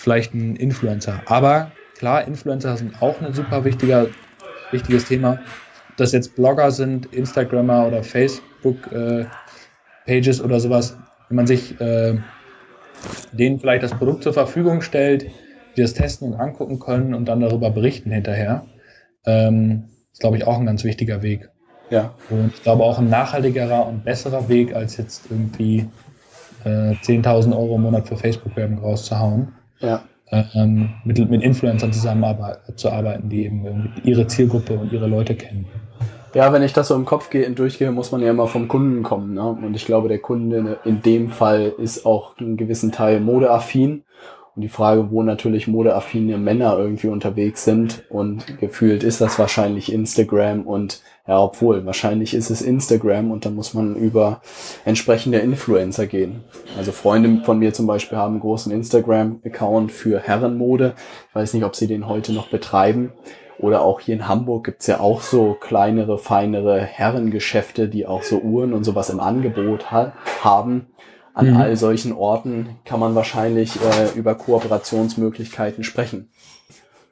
[0.02, 1.22] vielleicht ein Influencer.
[1.28, 4.08] Aber klar, Influencer sind auch ein super wichtiger,
[4.72, 5.40] wichtiges Thema.
[5.90, 10.98] Ob das jetzt Blogger sind, Instagrammer oder Facebook-Pages äh, oder sowas,
[11.30, 12.18] wenn man sich äh,
[13.32, 15.28] denen vielleicht das Produkt zur Verfügung stellt,
[15.78, 18.66] die das testen und angucken können und dann darüber berichten hinterher,
[19.26, 21.52] ähm, ist, glaube ich, auch ein ganz wichtiger Weg.
[21.92, 22.16] Ja.
[22.30, 25.86] Und ich glaube auch ein nachhaltigerer und besserer Weg, als jetzt irgendwie
[26.64, 30.04] äh, 10.000 Euro im Monat für Facebook-Werbung rauszuhauen ja.
[30.32, 35.66] ähm, mit, mit Influencern zusammenzuarbeiten, die eben ihre Zielgruppe und ihre Leute kennen.
[36.34, 39.04] Ja, wenn ich das so im Kopf gehe, durchgehe, muss man ja immer vom Kunden
[39.04, 39.34] kommen.
[39.34, 39.44] Ne?
[39.44, 44.04] Und ich glaube, der Kunde in dem Fall ist auch einen gewissen Teil modeaffin.
[44.56, 49.92] Und die Frage, wo natürlich modeaffine Männer irgendwie unterwegs sind und gefühlt ist das wahrscheinlich
[49.92, 54.42] Instagram und ja, obwohl, wahrscheinlich ist es Instagram und dann muss man über
[54.84, 56.44] entsprechende Influencer gehen.
[56.78, 60.96] Also Freunde von mir zum Beispiel haben einen großen Instagram-Account für Herrenmode.
[61.30, 63.14] Ich weiß nicht, ob sie den heute noch betreiben.
[63.60, 68.40] Oder auch hier in Hamburg gibt's ja auch so kleinere, feinere Herrengeschäfte, die auch so
[68.40, 70.88] Uhren und sowas im Angebot ha haben.
[71.34, 71.58] An mhm.
[71.58, 76.30] all solchen Orten kann man wahrscheinlich äh, über Kooperationsmöglichkeiten sprechen.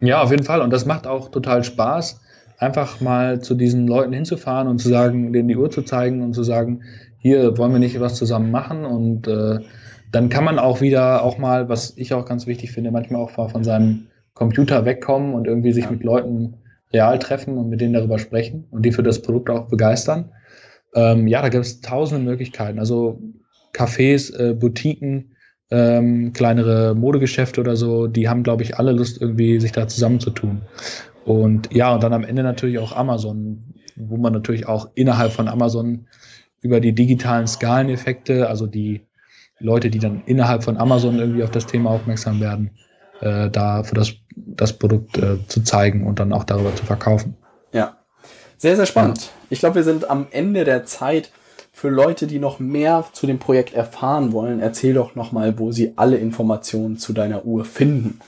[0.02, 0.62] Ja, auf jeden Fall.
[0.62, 2.20] Und das macht auch total Spaß,
[2.58, 6.34] einfach mal zu diesen Leuten hinzufahren und zu sagen, denen die Uhr zu zeigen und
[6.34, 6.84] zu sagen,
[7.18, 8.86] hier wollen wir nicht was zusammen machen.
[8.86, 9.60] Und äh,
[10.12, 13.32] dann kann man auch wieder auch mal, was ich auch ganz wichtig finde, manchmal auch
[13.32, 15.92] von seinem Computer wegkommen und irgendwie sich ja.
[15.92, 16.56] mit Leuten
[16.92, 20.32] real treffen und mit denen darüber sprechen und die für das Produkt auch begeistern.
[20.96, 22.80] Ähm, ja, da gibt es tausende Möglichkeiten.
[22.80, 23.22] Also
[23.74, 25.36] Cafés, äh, Boutiquen,
[25.72, 30.62] ähm, kleinere Modegeschäfte oder so, die haben, glaube ich, alle Lust, irgendwie sich da zusammenzutun.
[31.26, 33.64] Und ja, und dann am Ende natürlich auch Amazon,
[33.96, 36.08] wo man natürlich auch innerhalb von Amazon
[36.62, 39.02] über die digitalen Skaleneffekte, also die
[39.60, 42.72] Leute, die dann innerhalb von Amazon irgendwie auf das Thema aufmerksam werden,
[43.22, 47.36] äh, da für das, das Produkt äh, zu zeigen und dann auch darüber zu verkaufen.
[47.74, 47.98] Ja,
[48.58, 49.22] sehr, sehr spannend.
[49.22, 49.30] Ja.
[49.50, 51.32] Ich glaube, wir sind am Ende der Zeit.
[51.80, 55.94] Für Leute, die noch mehr zu dem Projekt erfahren wollen, erzähl doch nochmal, wo sie
[55.96, 58.20] alle Informationen zu deiner Uhr finden.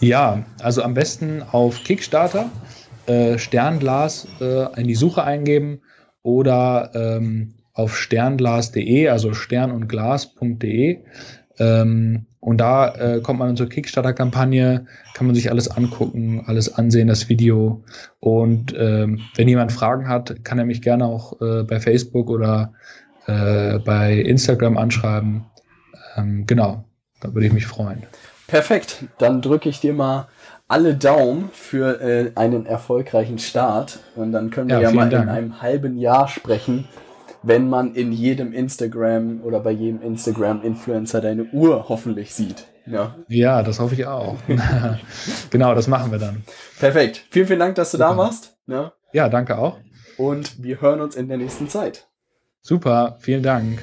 [0.00, 2.50] Ja, also am besten auf Kickstarter
[3.06, 5.82] äh, Sternglas äh, in die Suche eingeben
[6.24, 10.98] oder ähm, auf sternglas.de, also stern und glas.de.
[11.60, 14.84] Ähm, und da äh, kommt man zur Kickstarter-Kampagne,
[15.14, 17.84] kann man sich alles angucken, alles ansehen, das Video.
[18.18, 22.72] Und ähm, wenn jemand Fragen hat, kann er mich gerne auch äh, bei Facebook oder
[23.28, 25.44] äh, bei Instagram anschreiben.
[26.16, 26.84] Ähm, genau,
[27.20, 28.02] da würde ich mich freuen.
[28.48, 30.26] Perfekt, dann drücke ich dir mal
[30.66, 34.00] alle Daumen für äh, einen erfolgreichen Start.
[34.16, 35.24] Und dann können wir ja, ja mal Dank.
[35.24, 36.88] in einem halben Jahr sprechen,
[37.42, 42.66] wenn man in jedem Instagram oder bei jedem Instagram-Influencer deine Uhr hoffentlich sieht.
[42.86, 44.36] Ja, ja das hoffe ich auch.
[45.50, 46.42] genau, das machen wir dann.
[46.78, 47.24] Perfekt.
[47.30, 48.10] Vielen, vielen Dank, dass du Super.
[48.10, 48.56] da warst.
[48.66, 48.92] Ja.
[49.12, 49.78] ja, danke auch.
[50.16, 52.08] Und wir hören uns in der nächsten Zeit.
[52.60, 53.80] Super, vielen Dank.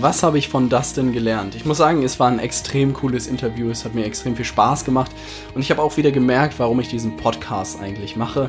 [0.00, 1.54] Was habe ich von Dustin gelernt?
[1.54, 3.68] Ich muss sagen, es war ein extrem cooles Interview.
[3.68, 5.10] Es hat mir extrem viel Spaß gemacht.
[5.54, 8.48] Und ich habe auch wieder gemerkt, warum ich diesen Podcast eigentlich mache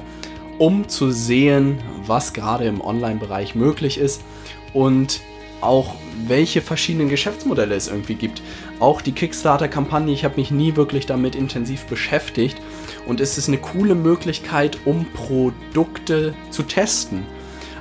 [0.60, 4.22] um zu sehen, was gerade im Online-Bereich möglich ist
[4.74, 5.22] und
[5.62, 5.96] auch
[6.28, 8.42] welche verschiedenen Geschäftsmodelle es irgendwie gibt.
[8.80, 12.58] Auch die Kickstarter-Kampagne, ich habe mich nie wirklich damit intensiv beschäftigt
[13.08, 17.26] und es ist eine coole Möglichkeit, um Produkte zu testen.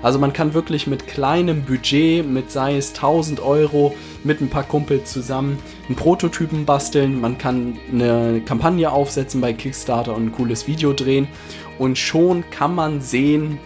[0.02, 3.94] Also man kann wirklich mit kleinem Budget, mit sei es 1000 Euro,
[4.24, 7.20] mit ein paar Kumpels zusammen einen Prototypen basteln.
[7.20, 11.28] Man kann eine Kampagne aufsetzen bei Kickstarter und ein cooles Video drehen
[11.78, 13.58] und schon kann man sehen,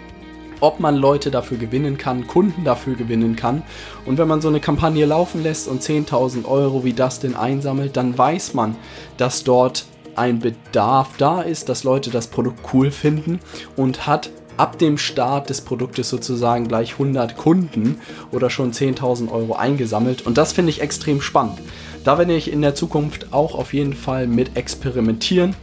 [0.60, 3.62] ob man Leute dafür gewinnen kann, Kunden dafür gewinnen kann.
[4.04, 7.96] Und wenn man so eine Kampagne laufen lässt und 10.000 Euro wie das denn einsammelt,
[7.96, 8.74] dann weiß man,
[9.16, 9.84] dass dort
[10.14, 13.40] ein Bedarf da ist, dass Leute das Produkt cool finden
[13.76, 18.00] und hat ab dem Start des Produktes sozusagen gleich 100 Kunden
[18.32, 20.22] oder schon 10.000 Euro eingesammelt.
[20.22, 21.58] Und das finde ich extrem spannend.
[22.04, 25.54] Da werde ich in der Zukunft auch auf jeden Fall mit experimentieren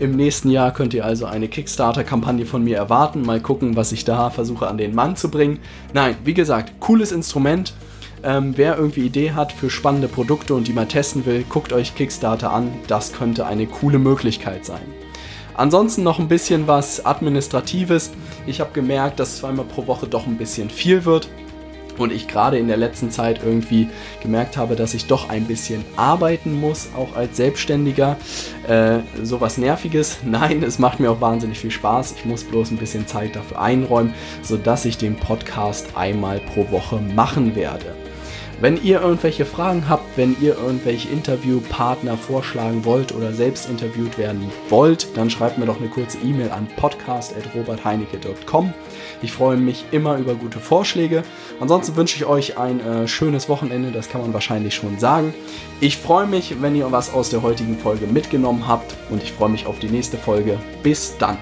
[0.00, 3.22] im nächsten Jahr könnt ihr also eine Kickstarter-Kampagne von mir erwarten.
[3.22, 5.60] Mal gucken, was ich da versuche an den Mann zu bringen.
[5.92, 7.74] Nein, wie gesagt, cooles Instrument.
[8.24, 11.94] Ähm, wer irgendwie Idee hat für spannende Produkte und die mal testen will, guckt euch
[11.94, 12.72] Kickstarter an.
[12.88, 14.82] Das könnte eine coole Möglichkeit sein.
[15.56, 18.10] Ansonsten noch ein bisschen was Administratives.
[18.46, 21.28] Ich habe gemerkt, dass zweimal pro Woche doch ein bisschen viel wird
[21.98, 23.88] und ich gerade in der letzten Zeit irgendwie
[24.22, 28.16] gemerkt habe, dass ich doch ein bisschen arbeiten muss, auch als Selbstständiger.
[28.66, 30.18] Äh, sowas Nerviges.
[30.24, 32.14] Nein, es macht mir auch wahnsinnig viel Spaß.
[32.16, 37.00] Ich muss bloß ein bisschen Zeit dafür einräumen, sodass ich den Podcast einmal pro Woche
[37.00, 37.94] machen werde.
[38.60, 44.50] Wenn ihr irgendwelche Fragen habt, wenn ihr irgendwelche Interviewpartner vorschlagen wollt oder selbst interviewt werden
[44.68, 48.72] wollt, dann schreibt mir doch eine kurze E-Mail an podcast.robertheinecke.com.
[49.24, 51.22] Ich freue mich immer über gute Vorschläge.
[51.58, 55.32] Ansonsten wünsche ich euch ein äh, schönes Wochenende, das kann man wahrscheinlich schon sagen.
[55.80, 59.48] Ich freue mich, wenn ihr was aus der heutigen Folge mitgenommen habt und ich freue
[59.48, 60.58] mich auf die nächste Folge.
[60.82, 61.38] Bis dann.